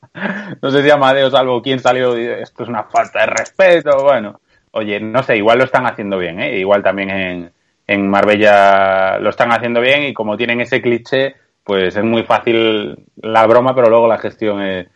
[0.62, 4.41] no sé si Amadeo Salvo quién salió, esto es una falta de respeto, bueno.
[4.72, 6.59] Oye, no sé, igual lo están haciendo bien, ¿eh?
[6.59, 7.53] Igual también en,
[7.91, 11.34] en Marbella lo están haciendo bien y como tienen ese cliché,
[11.64, 14.86] pues es muy fácil la broma, pero luego la gestión es,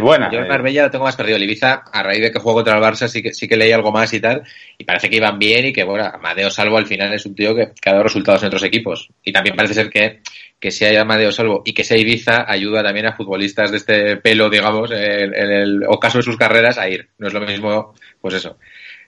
[0.00, 0.30] buena.
[0.30, 1.36] Yo en Marbella lo tengo más perdido.
[1.36, 3.72] El Ibiza, a raíz de que juego contra el Barça, sí que, sí que leí
[3.72, 4.42] algo más y tal.
[4.78, 7.56] Y parece que iban bien y que, bueno, Amadeo Salvo al final es un tío
[7.56, 9.10] que, que ha dado resultados en otros equipos.
[9.24, 10.20] Y también parece ser que,
[10.60, 14.48] que sea Amadeo Salvo y que sea Ibiza ayuda también a futbolistas de este pelo,
[14.48, 17.08] digamos, en, en el ocaso de sus carreras a ir.
[17.18, 18.58] No es lo mismo, pues eso,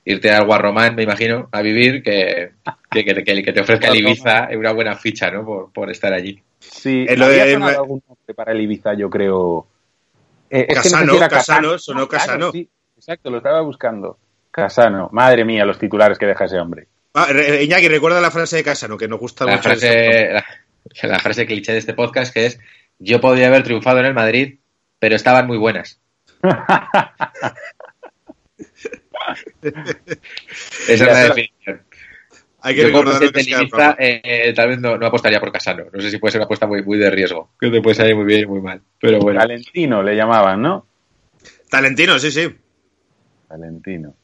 [0.06, 2.52] irte al Guarromán, me imagino, a vivir que,
[3.04, 5.44] que, que, que- que te ofrezca el Ibiza una buena ficha, ¿no?
[5.44, 6.42] Por, por estar allí.
[6.58, 9.66] Sí, En lo había de- sonado algún nombre para el Ibiza, yo creo.
[10.50, 12.52] Eh, es que no sé Casano, si era Casano, sonó Claro, Casano.
[12.52, 14.18] sí, exacto, lo estaba buscando.
[14.50, 15.08] Casano.
[15.12, 16.86] Madre mía, los titulares que deja ese hombre.
[17.14, 19.62] Ah, re- Iñaki, recuerda la frase de Casano, que nos gusta La mucho.
[19.70, 20.44] frase, la,
[21.02, 22.58] la frase cliché de este podcast que es
[22.98, 24.58] yo podría haber triunfado en el Madrid,
[24.98, 26.00] pero estaban muy buenas.
[29.62, 29.72] Esa
[30.88, 31.82] es la definición.
[32.66, 33.94] Hay que Yo como programa.
[34.00, 35.84] eh, tal vez no, no apostaría por Casano.
[35.92, 37.50] No sé si puede ser una apuesta muy, muy de riesgo.
[37.60, 38.80] Que te puede salir muy bien y muy mal.
[39.00, 39.38] Pero bueno.
[39.38, 40.84] Valentino le llamaban, ¿no?
[41.70, 42.52] Talentino, sí, sí.
[43.48, 44.14] Valentino.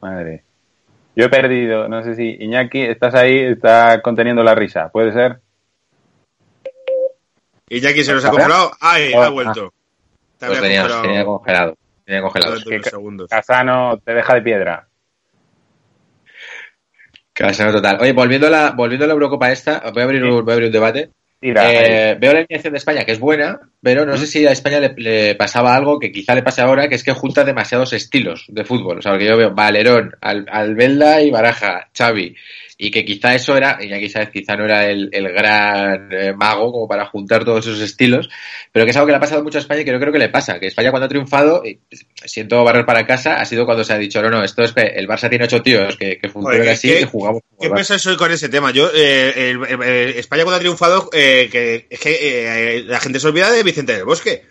[0.00, 0.42] Madre.
[1.14, 5.38] Yo he perdido, no sé si Iñaki, estás ahí, está conteniendo la risa, ¿puede ser?
[7.68, 8.72] Iñaki se nos ha congelado.
[8.80, 9.12] ¡Ay!
[9.14, 9.72] Oh, ha vuelto.
[10.38, 10.82] Te había tenía,
[11.24, 12.56] congelado tenía congelado.
[12.64, 12.82] Tenía.
[13.28, 14.88] Casano te deja de piedra.
[17.36, 17.98] Casano total.
[18.00, 20.54] Oye, volviendo a la, volviendo a la Eurocopa esta, voy a abrir un, voy a
[20.54, 21.10] abrir un debate.
[21.42, 24.80] Eh, veo la alineación de España, que es buena, pero no sé si a España
[24.80, 28.46] le, le pasaba algo que quizá le pase ahora, que es que junta demasiados estilos
[28.48, 28.98] de fútbol.
[28.98, 32.34] O sea, porque yo veo Valerón, Al, Albelda y Baraja, Xavi.
[32.78, 36.34] Y que quizá eso era, y ya quizás quizá no era el, el gran eh,
[36.36, 38.28] mago como para juntar todos esos estilos,
[38.70, 40.12] pero que es algo que le ha pasado mucho a España y que yo creo
[40.12, 40.60] que le pasa.
[40.60, 41.62] Que España cuando ha triunfado,
[42.26, 44.82] siento barrer para casa, ha sido cuando se ha dicho, no, no, esto es que
[44.82, 48.16] el Barça tiene ocho tíos que, que funcionan así ¿qué- y jugamos ¿Qué pesa soy
[48.18, 48.70] con ese tema?
[48.72, 52.18] Yo, eh, el- el- el- España cuando ha triunfado, eh, que, es que
[52.78, 54.42] eh, la gente se olvida de Vicente del Bosque.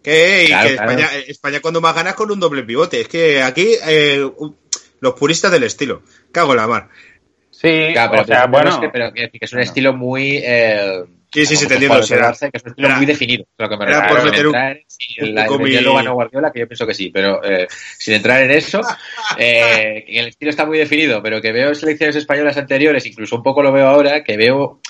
[0.00, 0.90] Que, y Claro, que claro.
[0.92, 3.00] España, España cuando más ganas con un doble pivote.
[3.00, 4.24] Es que aquí, eh,
[5.00, 6.02] los puristas del estilo.
[6.30, 6.88] Cago en la mar.
[7.64, 9.62] Sí, Claro, pero, o sea, bueno, es que, pero que es un Bueno.
[9.68, 10.40] estilo muy.
[10.44, 11.02] Eh,
[11.32, 13.44] Sí, sí, sí, te entiendo, será- que es un estilo era- muy definido.
[13.58, 14.08] lo que me era refiero.
[14.14, 16.86] por Sin meter un- entrar en- sí, un la- mi- ganó Guardiola, que yo pienso
[16.86, 17.66] que sí, pero eh,
[17.98, 18.80] sin entrar en eso,
[19.38, 23.62] eh, el estilo está muy definido, pero que veo selecciones españolas anteriores, incluso un poco
[23.64, 24.80] lo veo ahora, que veo.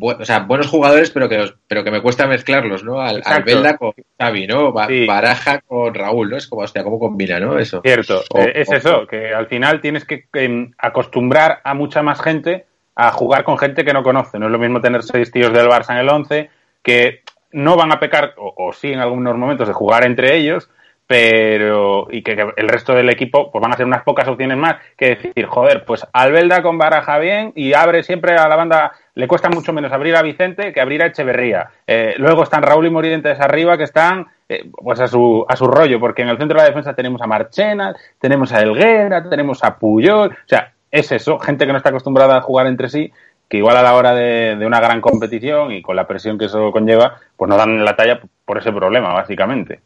[0.00, 3.00] O sea, buenos jugadores, pero que, los- pero que me cuesta mezclarlos, ¿no?
[3.00, 3.22] Al.
[3.24, 4.72] Albelda con Xavi, ¿no?
[4.72, 5.06] Ba- Sí.
[5.06, 6.36] Baraja con Raúl, ¿no?
[6.36, 7.58] Es como, hostia, ¿cómo combina, no?
[7.58, 7.80] Eso.
[7.82, 12.02] Cierto, O- eh, es o- eso, que al final tienes que em, acostumbrar a mucha
[12.02, 12.66] más gente
[12.96, 14.38] a jugar con gente que no conoce.
[14.38, 16.50] No es lo mismo tener seis tíos del Barça en el 11
[16.82, 17.22] que
[17.52, 20.70] no van a pecar, o, o sí en algunos momentos, de jugar entre ellos,
[21.06, 24.76] pero y que, el resto del equipo pues van a ser unas pocas opciones más
[24.96, 29.28] que decir, joder, pues Albelda con Baraja bien y abre siempre a la banda, le
[29.28, 31.68] cuesta mucho menos abrir a Vicente que abrir a Echeverría.
[31.86, 35.66] Eh, luego están Raúl y Morientes arriba que están eh, pues a su, a su
[35.66, 39.62] rollo, porque en el centro de la defensa tenemos a Marchena, tenemos a Elguera, tenemos
[39.62, 43.12] a Puyol, o sea, es eso, gente que no está acostumbrada a jugar entre sí,
[43.48, 46.46] que igual a la hora de, de una gran competición y con la presión que
[46.46, 49.80] eso conlleva, pues no dan la talla por ese problema, básicamente.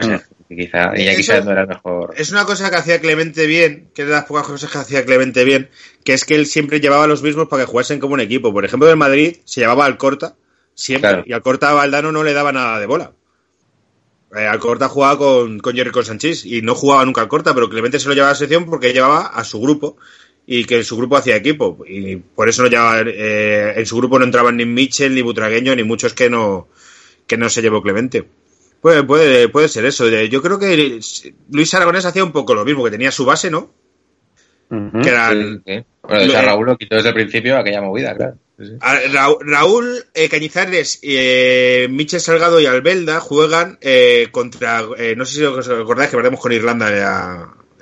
[0.00, 2.14] Pues, quizá, quizás no era mejor.
[2.16, 5.04] Es una cosa que hacía Clemente bien, que es de las pocas cosas que hacía
[5.04, 5.70] Clemente bien,
[6.04, 8.52] que es que él siempre llevaba a los mismos para que jugasen como un equipo.
[8.52, 10.36] Por ejemplo, del Madrid se llevaba al Corta,
[10.74, 11.24] siempre, Claro.
[11.26, 13.12] y al Corta a Valdano no le daba nada de bola.
[14.36, 17.54] Eh, al Corta jugaba con, con Jerry con Sanchís y no jugaba nunca al Corta,
[17.54, 19.96] pero Clemente se lo llevaba a la sección porque llevaba a su grupo
[20.46, 21.84] y que su grupo hacía equipo.
[21.88, 25.76] Y por eso no llevaba, eh, en su grupo no entraban ni Mitchell, ni Butragueño,
[25.76, 26.68] ni muchos que no,
[27.26, 28.24] que no se llevó Clemente.
[28.84, 30.06] Puede, puede, puede ser eso.
[30.08, 31.00] Eh, Yo creo que
[31.50, 33.72] Luis Aragonés hacía un poco lo mismo, que tenía su base, ¿no?
[34.68, 35.84] Que era Sí, sí.
[36.02, 38.34] Bueno, de hecho, a Raúl lo quitó desde el principio aquella movida, claro.
[38.58, 38.72] Sí, sí.
[38.82, 45.24] a- Ra- Raúl eh, Cañizares, eh, Michel Salgado y Albelda juegan eh, contra, eh, no
[45.24, 46.90] sé si os acordáis que perdemos con Irlanda,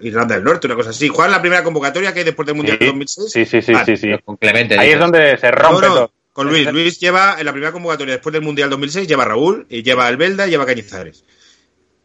[0.00, 1.08] eh, Irlanda del Norte, una cosa así.
[1.08, 3.32] Juegan la primera convocatoria que hay después del Mundial de Sí, 2006.
[3.32, 3.96] sí, sí, sí, Vale.
[3.96, 4.18] sí, sí.
[4.24, 4.78] Con Clemente.
[4.78, 6.12] Ahí es donde se No, rompe no, todo.
[6.32, 6.70] Con Luis.
[6.72, 10.04] Luis lleva en la primera convocatoria después del Mundial 2006, lleva a Raúl, y lleva
[10.04, 11.24] a Albelda y lleva a Cañizares.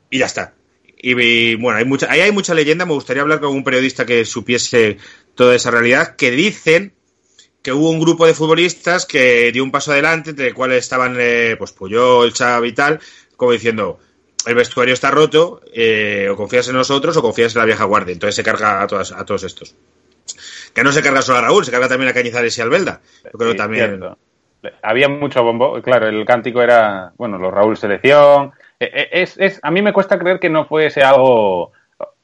[0.09, 0.53] Y ya está.
[0.97, 2.85] Y, y, bueno, hay mucha, ahí hay mucha leyenda.
[2.85, 4.97] Me gustaría hablar con un periodista que supiese
[5.35, 6.15] toda esa realidad.
[6.15, 6.93] Que dicen
[7.61, 11.17] que hubo un grupo de futbolistas que dio un paso adelante, entre el cual estaban
[11.19, 12.99] eh, pues Puyol, Xavi y tal,
[13.35, 13.99] como diciendo,
[14.45, 18.13] el vestuario está roto, eh, o confías en nosotros o confías en la vieja guardia.
[18.13, 19.75] Entonces se carga a, todas, a todos estos.
[20.77, 22.99] Que no se carga solo a Raúl, se carga también a Cañizares y Albelda.
[23.23, 23.97] Yo creo Sí, también.
[23.97, 24.17] cierto.
[24.83, 28.51] Había mucho bombo, claro, el cántico era, bueno, los Raúl Selección.
[28.79, 31.71] Eh, eh, Es, es, a mí me cuesta creer que no fuese algo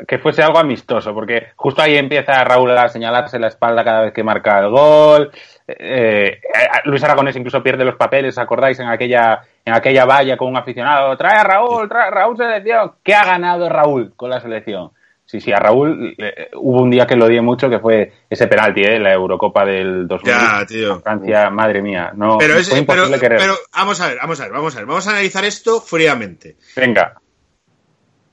[0.07, 4.13] que fuese algo amistoso, porque justo ahí empieza Raúl a señalarse la espalda cada vez
[4.13, 5.31] que marca el gol.
[5.67, 6.39] Eh, eh,
[6.83, 8.79] Luis Aragonés incluso pierde los papeles, ¿acordáis?
[8.79, 11.17] En aquella, en aquella valla con un aficionado.
[11.17, 12.91] Trae a Raúl, trae a Raúl selección.
[13.03, 14.91] ¿Qué ha ganado Raúl con la selección?
[15.25, 18.45] Sí, sí, a Raúl eh, hubo un día que lo odié mucho, que fue ese
[18.47, 18.99] penalti, ¿eh?
[18.99, 20.31] la Eurocopa del 2000.
[20.33, 20.99] Ya, tío.
[20.99, 23.39] Francia, madre mía, no Pero, es, fue pero, querer.
[23.39, 24.85] pero vamos a ver, vamos a ver, vamos a ver.
[24.85, 26.57] Vamos a analizar esto fríamente.
[26.75, 27.15] Venga,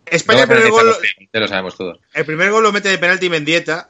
[0.04, 0.92] España, el primer, gol,
[1.32, 2.00] ya lo sabemos todos.
[2.12, 3.88] el primer gol lo mete de penalti Mendieta.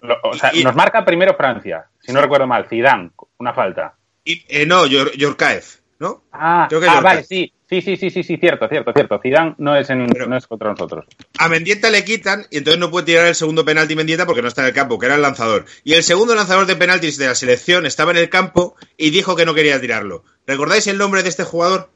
[0.00, 3.94] Lo- o sea, Y- nos marca primero Francia, si no recuerdo mal, Zidane, una falta.
[4.24, 5.62] Y, eh, no, Yor- Yorkaev,
[5.98, 6.24] ¿no?
[6.32, 9.20] Ah, Creo que ah, vale, sí, Sí, sí, sí, sí, sí, cierto, cierto, cierto.
[9.22, 11.06] Zidane no es, en, Pero- no es contra nosotros.
[11.38, 14.48] A Mendieta le quitan y entonces no puede tirar el segundo penalti Mendieta porque no
[14.48, 15.64] está en el campo, que era el lanzador.
[15.84, 19.36] Y el segundo lanzador de penaltis de la selección estaba en el campo y dijo
[19.36, 20.24] que no quería tirarlo.
[20.48, 21.90] ¿Recordáis el nombre de este jugador?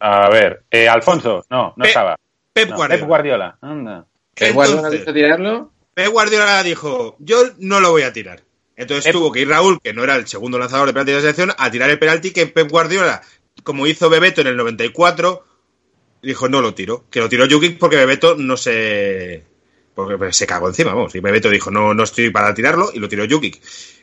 [0.00, 2.16] A ver, eh, Alfonso, no, no Pe- estaba.
[2.52, 2.98] Pep No, Guardiola.
[3.00, 3.58] Pep Guardiola.
[3.60, 4.06] Anda.
[4.34, 5.72] ¿Que Guardiola tirarlo?
[5.94, 8.40] Pep Guardiola dijo, yo no lo voy a tirar.
[8.76, 11.16] Entonces Pep- tuvo que ir Raúl, que no era el segundo lanzador de penalti de
[11.16, 13.22] la selección, a tirar el penalti que Pep Guardiola,
[13.64, 15.44] como hizo Bebeto en el 94,
[16.22, 17.04] dijo, no lo tiro.
[17.10, 19.42] Que lo tiró Jukic porque Bebeto no se...
[19.94, 21.14] Porque se cagó encima, vamos.
[21.14, 23.60] Y Bebeto dijo, no, no estoy para tirarlo, y lo tiró Jukic.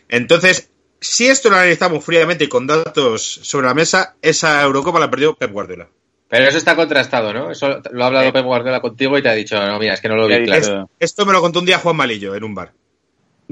[0.09, 5.09] Entonces, si esto lo analizamos fríamente y con datos sobre la mesa, esa Eurocopa la
[5.09, 5.87] perdió Pep Guardiola.
[6.29, 7.51] Pero eso está contrastado, ¿no?
[7.51, 8.31] Eso lo ha hablado Sí.
[8.31, 10.89] Pep Guardiola contigo y te ha dicho, no, mira, es que no lo vi claro.
[10.99, 12.71] Es- esto me lo contó un día Juan Malillo en un bar.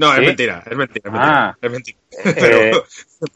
[0.00, 0.20] No, ¿Sí?
[0.20, 1.48] es mentira, es mentira, es mentira.
[1.48, 1.56] Ah.
[1.60, 1.98] es mentira.
[2.40, 2.72] Pero Eh,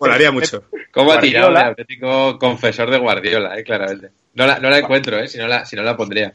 [0.00, 0.64] molaría mucho.
[0.92, 3.64] ¿Cómo ha tirado el auténtico confesor de Guardiola, eh?
[3.64, 4.10] Claramente.
[4.34, 5.28] No la, no la encuentro, ¿eh?
[5.28, 6.32] Si no la, si no la pondría.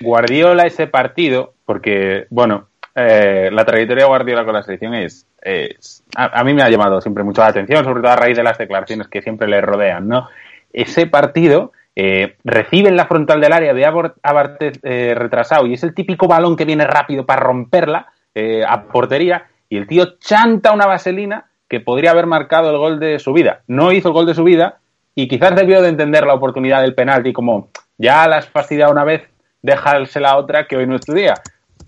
[0.00, 5.26] Guardiola ese partido, porque, bueno, eh, la trayectoria de Guardiola con la selección es...
[5.42, 8.36] es- a, a mí me ha llamado siempre mucho la atención, sobre todo a raíz
[8.36, 10.28] de las declaraciones que siempre le rodean, ¿no?
[10.72, 15.74] Ese partido eh, recibe en la frontal del área de Abor- Abartez eh, retrasado y
[15.74, 20.18] es el típico balón que viene rápido para romperla eh, a portería y el tío
[20.18, 23.62] chanta una vaselina que podría haber marcado el gol de su vida.
[23.66, 24.80] No hizo el gol de su vida
[25.14, 29.04] y quizás debió de entender la oportunidad del penalti como ya la has fastidiado una
[29.04, 29.22] vez,
[29.62, 31.32] déjasela otra que hoy no es tu día.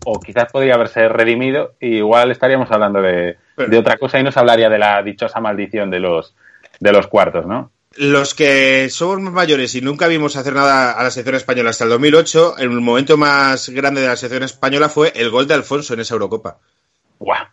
[0.06, 4.22] O quizás podría haberse redimido y igual estaríamos hablando de, Pero- de otra cosa y
[4.22, 6.34] nos hablaría de la dichosa maldición de los,
[6.80, 7.70] de los cuartos, ¿no?
[7.98, 11.84] Los que somos más mayores y nunca vimos hacer nada a la selección española hasta
[11.84, 15.92] el 2008, el momento más grande de la selección española fue el gol de Alfonso
[15.92, 16.56] en esa Eurocopa.
[17.18, 17.44] ¡Guau!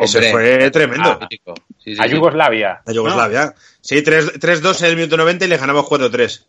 [0.00, 1.18] Eso fue tremendo.
[1.20, 1.28] Ah.
[1.30, 2.14] Sí, sí, A sí.
[2.14, 2.82] Yugoslavia.
[2.86, 3.54] A Yugoslavia.
[3.80, 6.46] Sí, 3 3-2 en el minuto 90 y le ganamos 4-3.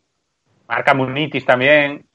[0.68, 2.06] Marca Munitis también.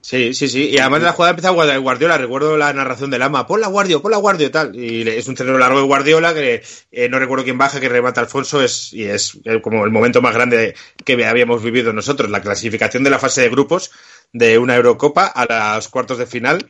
[0.00, 0.68] Sí, sí, sí.
[0.70, 2.16] Y además de la jugada empieza Guardi- Guardiola.
[2.16, 3.44] Recuerdo la narración del ama.
[3.48, 4.76] Pon la guardia, pon la guardia y tal.
[4.76, 6.62] Y le- es un centro largo de Guardiola que
[6.92, 8.62] eh, no recuerdo quién baja, que remata Alfonso.
[8.62, 12.30] Es, y es como el momento más grande que habíamos vivido nosotros.
[12.30, 13.90] La clasificación de la fase de grupos
[14.32, 16.68] de una Eurocopa a los cuartos de final.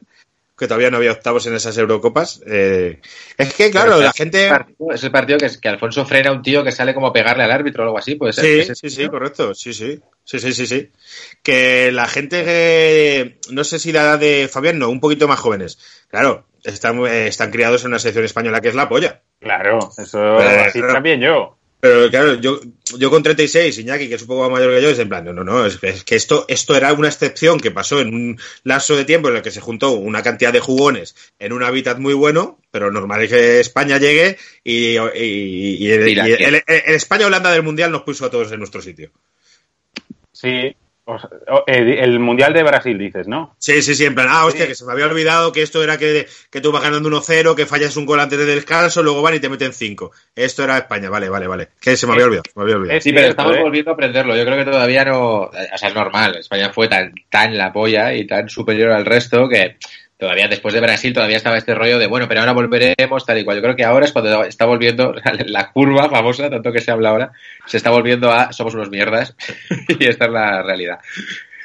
[0.58, 2.40] Que todavía no había octavos en esas Eurocopas.
[2.46, 3.00] Eh,
[3.36, 4.48] es que, claro, la gente.
[4.48, 7.08] partido- Es el partido que, es- que Alfonso frena a un tío que sale como
[7.08, 8.64] a pegarle al árbitro o algo así, puede ser.
[8.64, 9.54] Sí, sí, sí, correcto.
[9.54, 10.00] Sí, sí.
[10.24, 10.90] Sí, sí, sí, sí.
[11.42, 15.38] Que la gente que, no sé si la edad de Fabián, no, un poquito más
[15.38, 15.78] jóvenes.
[16.08, 19.22] Claro, están, eh, están criados en una selección española que es la polla.
[19.38, 20.94] Claro, eso Eh, así claro.
[20.94, 21.58] también yo.
[21.78, 22.58] Pero claro, yo,
[22.98, 25.24] yo con 36, Iñaki, que es un poco más mayor que yo, es en plan,
[25.24, 28.14] no, no, no, es, que- es que esto, esto era una excepción que pasó en
[28.14, 31.62] un lapso de tiempo en el que se juntó una cantidad de jugones en un
[31.62, 36.28] hábitat muy bueno, pero normal es que España llegue y, y, y el, Y la
[36.28, 36.64] y el- quiere.
[36.66, 39.10] el- el España-Holanda del Mundial nos puso a todos en nuestro sitio.
[40.32, 40.74] Sí.
[41.08, 43.54] O sea, o- eh, el Mundial de Brasil, dices, ¿no?
[43.58, 45.96] Sí, sí, sí, en plan, ah, hostia, que se me había olvidado que esto era
[45.98, 49.36] que, que tú vas ganando 1-0, que fallas un gol antes del descanso, luego van
[49.36, 50.10] y te meten 5.
[50.34, 51.68] Esto era España, vale, vale, vale.
[51.80, 52.98] Que se me había olvidado, se me había olvidado.
[52.98, 53.62] Es Sí, pero estamos ¿eh?
[53.62, 54.36] volviendo a aprenderlo.
[54.36, 55.42] Yo creo que todavía no.
[55.42, 56.36] O sea, es normal.
[56.38, 59.76] España fue tan, tan la polla y tan superior al resto que
[60.18, 63.44] todavía después de Brasil todavía estaba este rollo de bueno, pero ahora volveremos tal y
[63.44, 63.56] cual.
[63.56, 65.14] Yo creo que ahora es cuando está volviendo
[65.46, 67.32] la curva famosa, tanto que se habla ahora,
[67.66, 69.36] se está volviendo a somos unos mierdas
[69.88, 71.00] y esta es la realidad.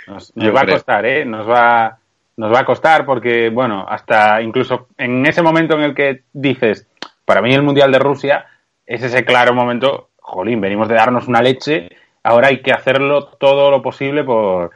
[0.07, 0.75] Nos, va creo.
[0.75, 1.25] a costar, ¿eh?
[1.25, 1.97] Nos va,
[2.37, 6.87] nos va a costar porque, bueno, hasta incluso en ese momento en el que dices,
[7.23, 8.45] para mí el Mundial de Rusia
[8.85, 11.89] es ese claro momento, jolín, venimos de darnos una leche,
[12.23, 14.71] ahora hay que hacerlo todo lo posible por,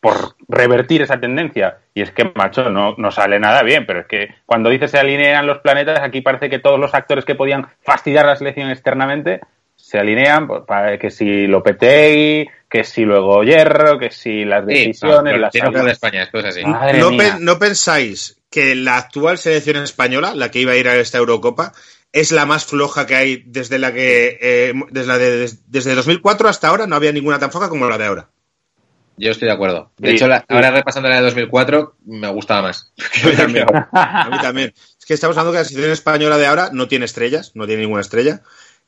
[0.00, 1.78] por revertir esa tendencia.
[1.94, 4.98] Y es que, macho, no, no sale nada bien, pero es que cuando dices se
[4.98, 9.40] alinean los planetas, aquí parece que todos los actores que podían fastidiar la selección externamente
[9.76, 14.72] se alinean, pues, para que si Lopetegui, que si luego Hierro, que si las Sí,
[14.72, 16.64] decisiones, no, las tiene de España, esto es así.
[16.64, 17.34] Madre ¿No, mía.
[17.34, 21.18] pen- no pensáis que la actual selección española, la que iba a ir a esta
[21.18, 21.72] Eurocopa,
[22.12, 26.48] es la más floja que hay desde la que eh, desde, la de- desde 2004
[26.48, 28.28] hasta ahora no había ninguna tan floja como la de ahora?
[29.20, 29.92] Yo estoy de acuerdo.
[29.98, 30.46] De Sí, hecho, la- sí.
[30.48, 32.92] ahora repasando la de 2004, me gustaba más.
[33.24, 33.66] A mí también.
[33.92, 34.72] A mí también.
[34.98, 37.82] Es que estamos hablando que la selección española de ahora no tiene estrellas, no tiene
[37.82, 38.40] ninguna estrella.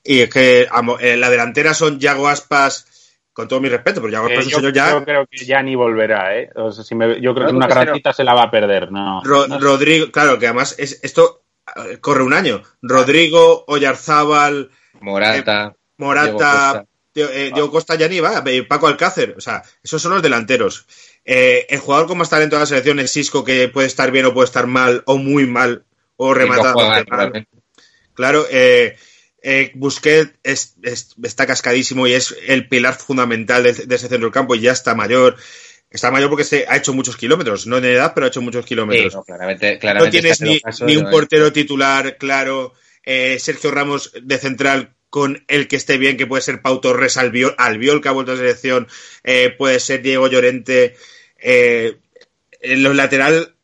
[0.05, 2.87] Y es que amo, eh, la delantera son Yago Aspas,
[3.33, 4.91] con todo mi respeto, pero Yago Eh, Aspas es yo, un señor ya.
[4.93, 6.51] yo creo que ya ni volverá, ¿eh?
[6.57, 8.91] O sea, si me- yo creo No, que una caracita se la va a perder,
[8.91, 9.22] no.
[9.24, 9.64] Ro- no sé.
[9.64, 11.43] Rodrigo, claro, que además es, esto
[11.76, 12.62] eh, corre un año.
[12.80, 14.70] Rodrigo, Oyarzábal,
[15.01, 15.74] Morata.
[15.99, 16.85] Morata,
[17.15, 20.87] eh, Diego Costa ya ni va, eh, Paco Alcácer, o sea, esos son los delanteros.
[21.25, 24.25] Eh, el jugador con más talento de la selección es Cisco, que puede estar bien
[24.27, 25.85] o puede estar mal, o muy mal,
[26.17, 26.77] o no rematado.
[27.09, 27.47] mal.
[28.15, 28.97] Claro, eh,
[29.45, 34.27] Eh, Busquets es- es- está cascadísimo y es el pilar fundamental de, de ese centro
[34.29, 35.35] del campo y ya está mayor.
[35.91, 38.63] Está mayor porque se ha hecho muchos kilómetros, no en edad, pero ha hecho muchos
[38.65, 39.13] Sí, kilómetros.
[39.17, 41.11] no, claramente, no claramente tienes está en ni, un ¿no?
[41.11, 42.73] portero titular claro.
[43.05, 47.19] eh, Sergio Ramos de central con el que esté bien, que puede ser Pau Torres
[47.19, 48.89] Albiol, Albiol que ha vuelto a selección,
[49.25, 50.97] eh, puede ser Diego Llorente.
[51.37, 51.99] eh,
[52.63, 53.55] en los lateral,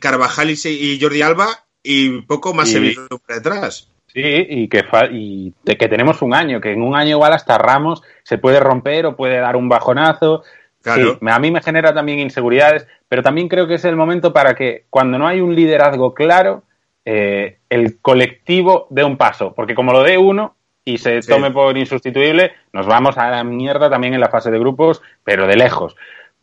[0.00, 1.46] Carvajal y, Jordi Alba
[1.84, 3.92] y poco más Y- se por detrás.
[4.08, 4.82] Sí, y que,
[5.12, 9.06] y que tenemos un año, que en un año igual hasta Ramos se puede romper
[9.06, 10.42] o puede dar un bajonazo.
[10.82, 11.18] Claro.
[11.20, 14.56] Sí, a mí me genera también inseguridades, pero también creo que es el momento para
[14.56, 16.64] que cuando no hay un liderazgo claro,
[17.04, 20.56] eh, el colectivo dé un paso, porque como lo dé uno
[20.92, 21.30] y se Sí.
[21.30, 25.46] tome por insustituible, nos vamos a la mierda también en la fase de grupos, pero
[25.46, 25.96] de lejos.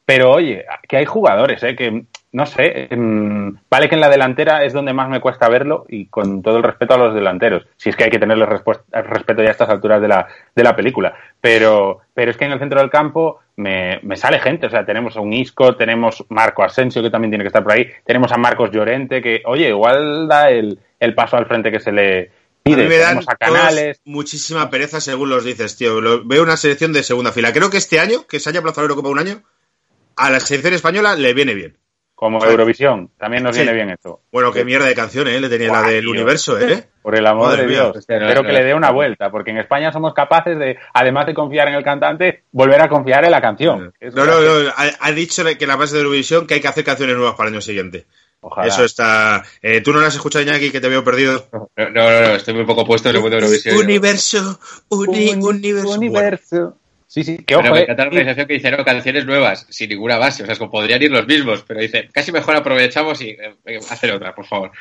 [0.05, 1.75] Pero oye, que hay jugadores, ¿eh?
[1.75, 2.89] que no sé,
[3.69, 6.63] vale que en la delantera es donde más me cuesta verlo y con todo el
[6.63, 10.01] respeto a los delanteros, si es que hay que tenerles respeto ya a estas alturas
[10.01, 13.99] de la, de la película, pero, pero es que en el centro del campo me,
[14.03, 17.45] me sale gente, o sea, tenemos a un Isco, tenemos Marco Asensio que también tiene
[17.45, 21.37] que estar por ahí, tenemos a Marcos Llorente que, oye, igual da el, el paso
[21.37, 22.31] al frente que se le
[22.67, 26.01] A mí me dan a Canales, muchísima pereza según los dices, tío.
[26.01, 27.53] Lo- veo una selección de segunda fila.
[27.53, 29.43] Creo que este año, que se haya aplazado la Eurocopa un año,
[30.15, 31.77] a la selección española le viene bien.
[32.17, 32.53] como ¿sabes?
[32.53, 33.61] Eurovisión, también nos Sí.
[33.61, 34.21] viene bien esto.
[34.31, 35.37] Bueno, qué mierda de canción, ¿eh?
[35.41, 36.11] Le tenía la del tío.
[36.11, 36.87] universo, ¿eh?
[37.01, 37.67] Por el amor Madre de.
[37.67, 37.93] Dios.
[37.93, 41.33] No, Espero que le dé una vuelta, porque en España somos capaces de, además de
[41.33, 43.93] confiar en el cantante, volver a confiar en la canción.
[44.13, 44.69] No, no, no.
[44.77, 47.49] Ha, ha dicho que la base de Eurovisión que hay que hacer canciones nuevas para
[47.49, 48.05] el año siguiente.
[48.41, 48.67] Ojalá.
[48.67, 49.43] Eso está.
[49.61, 51.47] eh, Tú no lo has escuchado, Iñaki, que te veo perdido.
[51.51, 53.77] No, no, no, no, estoy muy poco puesto en el mundo de Eurovisión.
[53.77, 54.59] Universo,
[54.89, 55.87] uni- Un- universo.
[55.87, 56.77] Bueno, universo.
[57.07, 59.65] Sí, sí, que Pero ojo, me eh, encanta la organización que dice, no, canciones nuevas,
[59.69, 60.43] sin ninguna base.
[60.43, 63.55] O sea, es como podrían ir los mismos, pero dice, casi mejor aprovechamos y eh,
[63.65, 64.71] eh, hacer otra, por favor.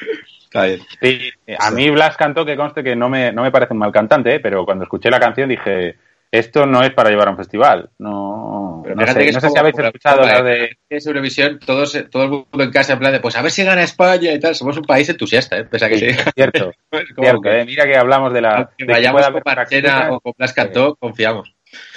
[0.42, 0.80] Está bien.
[1.00, 3.92] sí, a mí Blas cantó, que conste que no me, no me parece un mal
[3.92, 5.96] cantante, eh, pero cuando escuché la canción dije,
[6.38, 7.90] esto no es para llevar a un festival.
[7.98, 10.76] No, Pero no sé, que es no sé si habéis escuchado la- de...
[10.88, 13.64] Es Eurovisión, todos, todo el mundo en casa en plan de, pues a ver si
[13.64, 14.54] gana España y tal.
[14.54, 15.64] Somos un país entusiasta, ¿eh?
[15.64, 16.18] Pese a que Sí, sí.
[16.34, 18.56] cierto, que- eh, mira que hablamos de la...
[18.56, 21.54] aunque de vayamos con Marchena o con Blas Cantó, confiamos.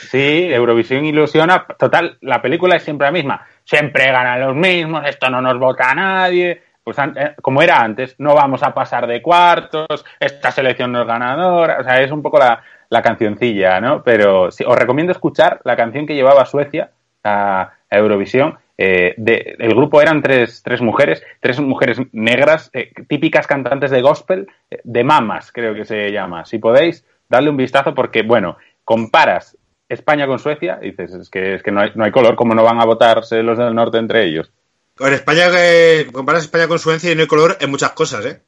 [0.10, 1.66] Sí, Eurovisión ilusiona.
[1.78, 3.46] Total, la película es siempre la misma.
[3.64, 6.64] Siempre ganan los mismos, esto no nos vota nadie.
[6.84, 11.08] Pues eh, como era antes, no vamos a pasar de cuartos, esta selección no es
[11.08, 11.78] ganadora.
[11.82, 14.04] O sea, es un poco la, la cancioncilla, ¿no?
[14.04, 16.92] Pero sí, os recomiendo escuchar la canción que llevaba Suecia
[17.24, 18.58] a, Eurovisión.
[18.78, 24.02] Eh, de- el grupo eran tres, tres mujeres, tres mujeres negras, eh, típicas cantantes de
[24.02, 26.46] gospel, eh, de mamas, creo que se llama.
[26.46, 29.58] Si podéis, darle un vistazo porque, bueno, comparas
[29.90, 32.54] España con Suecia, y dices, es que, es que no, hay, no hay color, ¿cómo
[32.54, 34.52] no van a votarse los del norte entre ellos?
[34.98, 38.42] Con España, eh, comparas España con Suecia y no hay color en muchas cosas, ¿eh?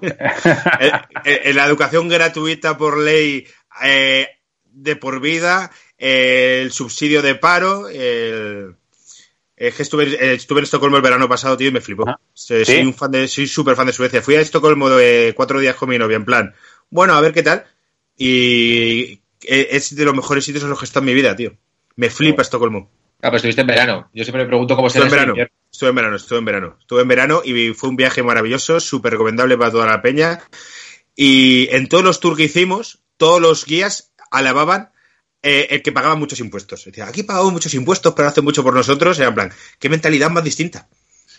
[0.00, 0.12] En,
[1.24, 3.46] en- en la educación gratuita por ley
[3.82, 4.28] eh,
[4.64, 8.74] de por vida, eh, el subsidio de paro, el,
[9.56, 12.08] es que estuve, eh, estuve en Estocolmo el verano pasado, tío, y me flipó.
[12.08, 12.18] Ah,
[12.64, 14.22] Soy un fan de, soy súper fan de Suecia.
[14.22, 16.54] Fui a Estocolmo de cuatro días con mi novia, en plan,
[16.88, 17.66] bueno, a ver qué tal.
[18.16, 21.34] Y eh, es de los mejores sitios en los que he estado en mi vida,
[21.36, 21.54] tío.
[21.96, 22.90] Me flipa Estocolmo.
[23.22, 24.08] Ah, pues estuviste en verano.
[24.14, 25.54] Yo siempre me pregunto cómo será en verano, invierno.
[25.72, 26.76] Estuve en verano, estuve en verano.
[26.80, 30.40] Estuve en verano y fue un viaje maravilloso, súper recomendable para toda la peña.
[31.16, 34.90] Y en todos los tours que hicimos, todos los guías alababan
[35.42, 36.84] eh, el que pagaba muchos impuestos.
[36.84, 39.18] Decía, aquí pagamos muchos impuestos, pero hacen mucho por nosotros.
[39.18, 40.88] Era en plan, qué mentalidad más distinta.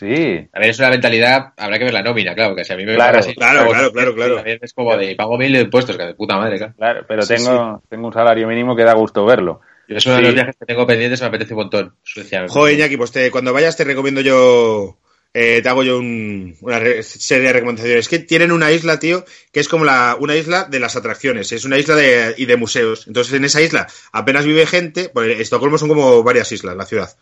[0.02, 2.76] Sí, A ver, es una mentalidad, habrá que ver la nómina, claro, que si a
[2.76, 4.36] mí me Claro, así, claro, claro, claro, claro.
[4.38, 6.74] también Es como de, pago mil de impuestos, que de puta madre, claro.
[6.76, 9.62] claro, pero Sí, tengo, tengo un salario mínimo que da gusto verlo.
[9.98, 11.96] Es uno de los viajes que tengo pendientes, me apetece un montón.
[12.04, 12.48] Suecia.
[12.48, 14.98] Joder, Iñaki, pues te- cuando vayas te recomiendo yo,
[15.34, 18.00] eh, te hago yo un- una serie de recomendaciones.
[18.02, 21.52] Es que tienen una isla, tío, que es como la, una isla de las atracciones,
[21.52, 23.06] es una isla de, y de museos.
[23.08, 27.16] Entonces en esa isla apenas vive gente, pues Estocolmo son como varias islas, la ciudad.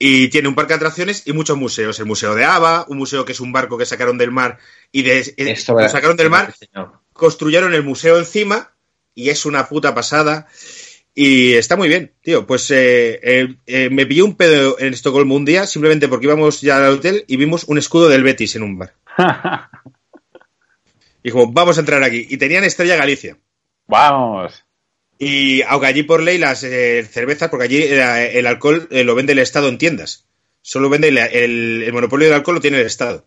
[0.00, 1.98] Y tiene un parque de atracciones y muchos museos.
[1.98, 4.58] El museo de Ava, un museo que es un barco que sacaron del mar
[4.92, 6.54] y de, eh, Esto lo sacaron del mar
[7.12, 8.72] construyeron el museo encima
[9.12, 10.46] y es una puta pasada.
[11.14, 12.46] Y está muy bien, tío.
[12.46, 16.60] Pues eh, eh, eh, me pillé un pedo en Estocolmo un día simplemente porque íbamos
[16.60, 18.94] ya al hotel y vimos un escudo del Betis en un bar.
[21.22, 22.26] Y como, vamos a entrar aquí.
[22.30, 23.36] Y tenían Estrella Galicia.
[23.86, 24.64] Vamos.
[25.18, 29.14] Y aunque allí por ley las eh, cervezas, porque allí eh, el alcohol eh, lo
[29.16, 30.26] vende el Estado en tiendas.
[30.62, 33.26] Solo vende el, el- el monopolio del alcohol lo tiene el Estado.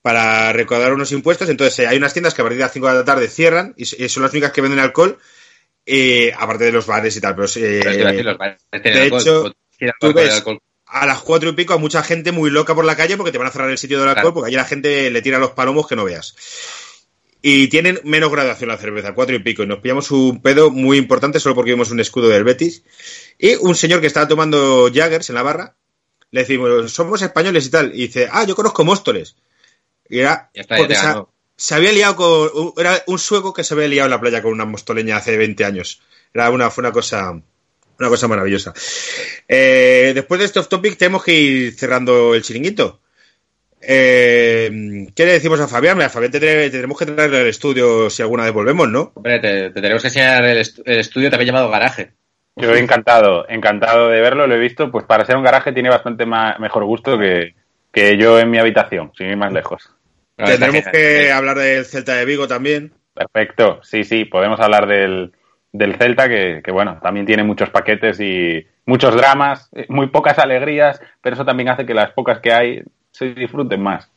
[0.00, 1.48] Para recaudar unos impuestos.
[1.48, 3.84] Entonces hay unas tiendas que a partir de las 5 de la tarde cierran y
[3.86, 5.18] son las únicas que venden alcohol.
[5.86, 7.34] Eh, aparte de los bares y tal.
[7.34, 9.54] Pero, eh, Pero es que iba a decir, los bares tienen de alcohol, hecho,
[10.00, 10.44] tú ves-
[10.86, 13.38] a las cuatro y pico hay mucha gente muy loca por la calle porque te
[13.38, 14.34] van a cerrar el sitio del alcohol Claro.
[14.34, 16.34] porque allí la gente le tira los palomos que no veas.
[17.42, 19.62] Y tienen menos graduación la cerveza, cuatro y pico.
[19.62, 22.84] Y nos pillamos un pedo muy importante solo porque vimos un escudo del Betis.
[23.38, 25.76] Y un señor que estaba tomando Jaggers en la barra,
[26.30, 27.92] le decimos, somos españoles y tal.
[27.94, 29.36] Y dice, ah, yo conozco Móstoles.
[30.08, 30.94] Y era Ya está, porque.
[31.56, 32.72] Se había liado con.
[32.76, 35.64] Era un sueco que se había liado en la playa con una mostoleña hace 20
[35.64, 36.00] años.
[36.32, 37.40] Era una, fue una cosa.
[37.96, 38.72] Una cosa maravillosa.
[39.46, 43.00] Eh, después de este off topic, tenemos que ir cerrando el chiringuito.
[43.80, 45.96] Eh, ¿Qué le decimos a Fabián?
[45.96, 49.12] Mira, Fabián tendré- tendremos que traerle al estudio si alguna vez volvemos, ¿no?
[49.14, 52.12] Hombre, te, te tenemos que enseñar el, estu- el estudio también llamado garaje.
[52.56, 56.24] Yo encantado, encantado de verlo, lo he visto, pues para ser un garaje tiene bastante
[56.24, 57.54] mejor gusto que,
[57.92, 59.90] que yo en mi habitación, sin ir más lejos.
[60.36, 62.92] Tendremos que hablar del Celta de Vigo también.
[63.14, 65.32] Perfecto, sí, sí, podemos hablar del,
[65.72, 70.38] del Celta, que, que, bueno, también tiene muchos paquetes y muchos dramas, eh, muy pocas
[70.38, 72.82] alegrías, pero eso también hace que las pocas que hay
[73.12, 74.10] se disfruten más.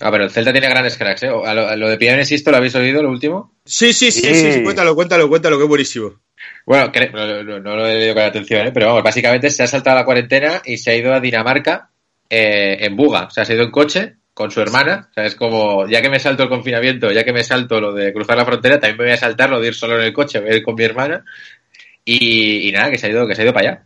[0.00, 1.28] Ah, pero el Celta tiene grandes cracks, ¿eh?
[1.28, 3.52] A lo, a lo de Piano Insisto, ¿lo habéis oído, lo último?
[3.64, 4.34] Sí, sí, sí, Sí.
[4.34, 6.20] sí, sí, cuéntalo, cuéntalo, cuéntalo, que buenísimo.
[6.66, 8.72] Bueno, cre- no, no- no lo he leído con atención, ¿eh?
[8.72, 11.90] pero vamos, básicamente se ha saltado la cuarentena y se ha ido a Dinamarca
[12.28, 13.24] eh, en buga.
[13.24, 15.08] O sea, se ha ido en coche con su hermana.
[15.10, 17.92] O sea, es como, ya que me salto el confinamiento, ya que me salto lo
[17.94, 20.12] de cruzar la frontera, también me voy a saltar lo de ir solo en el
[20.12, 21.24] coche, voy a ir con mi hermana.
[22.04, 23.84] Y, y nada, que se ha ido, que se ha ido para allá.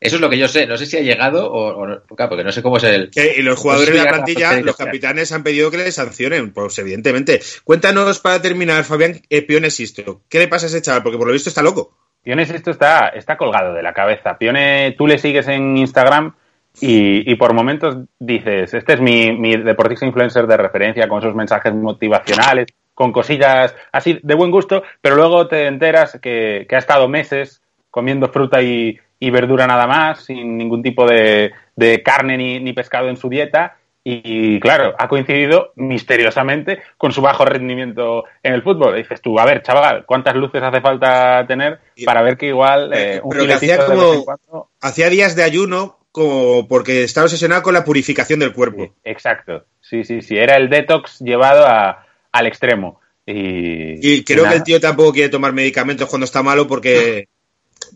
[0.00, 0.66] Eso es lo que yo sé.
[0.66, 3.08] No sé si ha llegado o, o no, porque no sé cómo es el.
[3.08, 6.76] Que- y los jugadores de la plantilla, los capitanes han pedido que le sancionen, pues
[6.80, 7.40] evidentemente.
[7.62, 10.22] Cuéntanos para terminar, Fabián, eh, Pione Sisto.
[10.28, 11.04] ¿Qué le pasa a ese chaval?
[11.04, 11.96] Porque por lo visto está loco.
[12.20, 14.36] Pione esto está, está colgado de la cabeza.
[14.38, 16.34] Pione, tú le sigues en Instagram
[16.80, 21.34] y, y por momentos dices, este es mi, mi deportista influencer de referencia con sus
[21.34, 26.78] mensajes motivacionales, con cosillas así de buen gusto, pero luego te enteras que, que ha
[26.78, 27.60] estado meses
[27.90, 32.72] comiendo fruta y, y verdura nada más, sin ningún tipo de, de carne ni, ni
[32.72, 33.76] pescado en su dieta.
[34.04, 38.94] Y claro, ha coincidido misteriosamente con su bajo rendimiento en el fútbol.
[38.94, 42.92] Y dices tú, a ver, chaval, ¿cuántas luces hace falta tener para ver que igual
[42.94, 47.74] eh, un Pero que hacía como- Hacía días de ayuno como porque estaba obsesionado con
[47.74, 48.94] la purificación del cuerpo.
[49.02, 49.64] Exacto.
[49.80, 50.36] Sí, sí, sí.
[50.36, 53.00] Era el detox llevado a- al extremo.
[53.26, 57.28] Y, Y creo que el tío tampoco quiere tomar medicamentos cuando está malo porque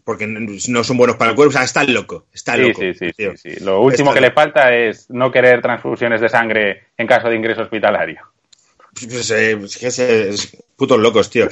[0.05, 1.51] porque no son buenos para el cuerpo.
[1.51, 2.27] O sea, está loco.
[2.33, 2.81] Está loco.
[2.81, 3.65] sí, sí, sí, sí.
[3.65, 7.37] Lo último Está que le falta es no querer transfusiones de sangre en caso de
[7.37, 8.21] ingreso hospitalario.
[9.09, 11.49] Pues, eh, es que es putos locos, tío.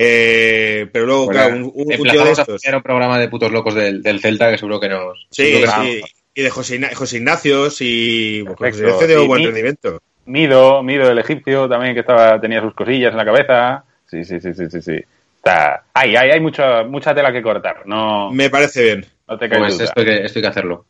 [0.00, 3.50] Eh, pero luego, Bueno, claro, un, un- un tío de a un programa de putos
[3.50, 5.26] locos del, del Celta que seguro que nos.
[5.30, 6.02] Sí, seguro que sí.
[6.34, 8.84] Y de José, José Ignacio, y pues, José.
[8.84, 10.00] Ignacio dio Y buen mi- rendimiento.
[10.26, 13.84] Mido, Mido el egipcio también que estaba tenía sus cosillas en la cabeza.
[14.08, 14.96] Sí, sí, sí, sí, sí, sí.
[15.36, 15.82] Está...
[15.94, 17.82] Hay, hay, hay mucha, mucha tela que cortar.
[17.86, 19.06] No, Me parece bien.
[19.26, 19.84] no te caes Pues duda.
[19.86, 20.84] esto hay, que, esto hay que hacerlo.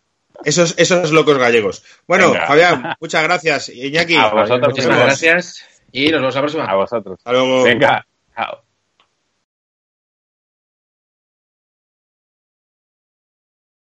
[0.45, 1.83] Esos, esos locos gallegos.
[2.07, 2.47] Bueno, Venga.
[2.47, 3.69] Fabián, muchas gracias.
[3.71, 4.99] Iñaki, A vosotros, vemos.
[4.99, 6.65] gracias y nos vemos la próxima.
[6.67, 7.19] A vosotros.
[7.19, 7.63] Hasta luego.
[7.65, 8.05] Venga,
[8.37, 8.68] chao.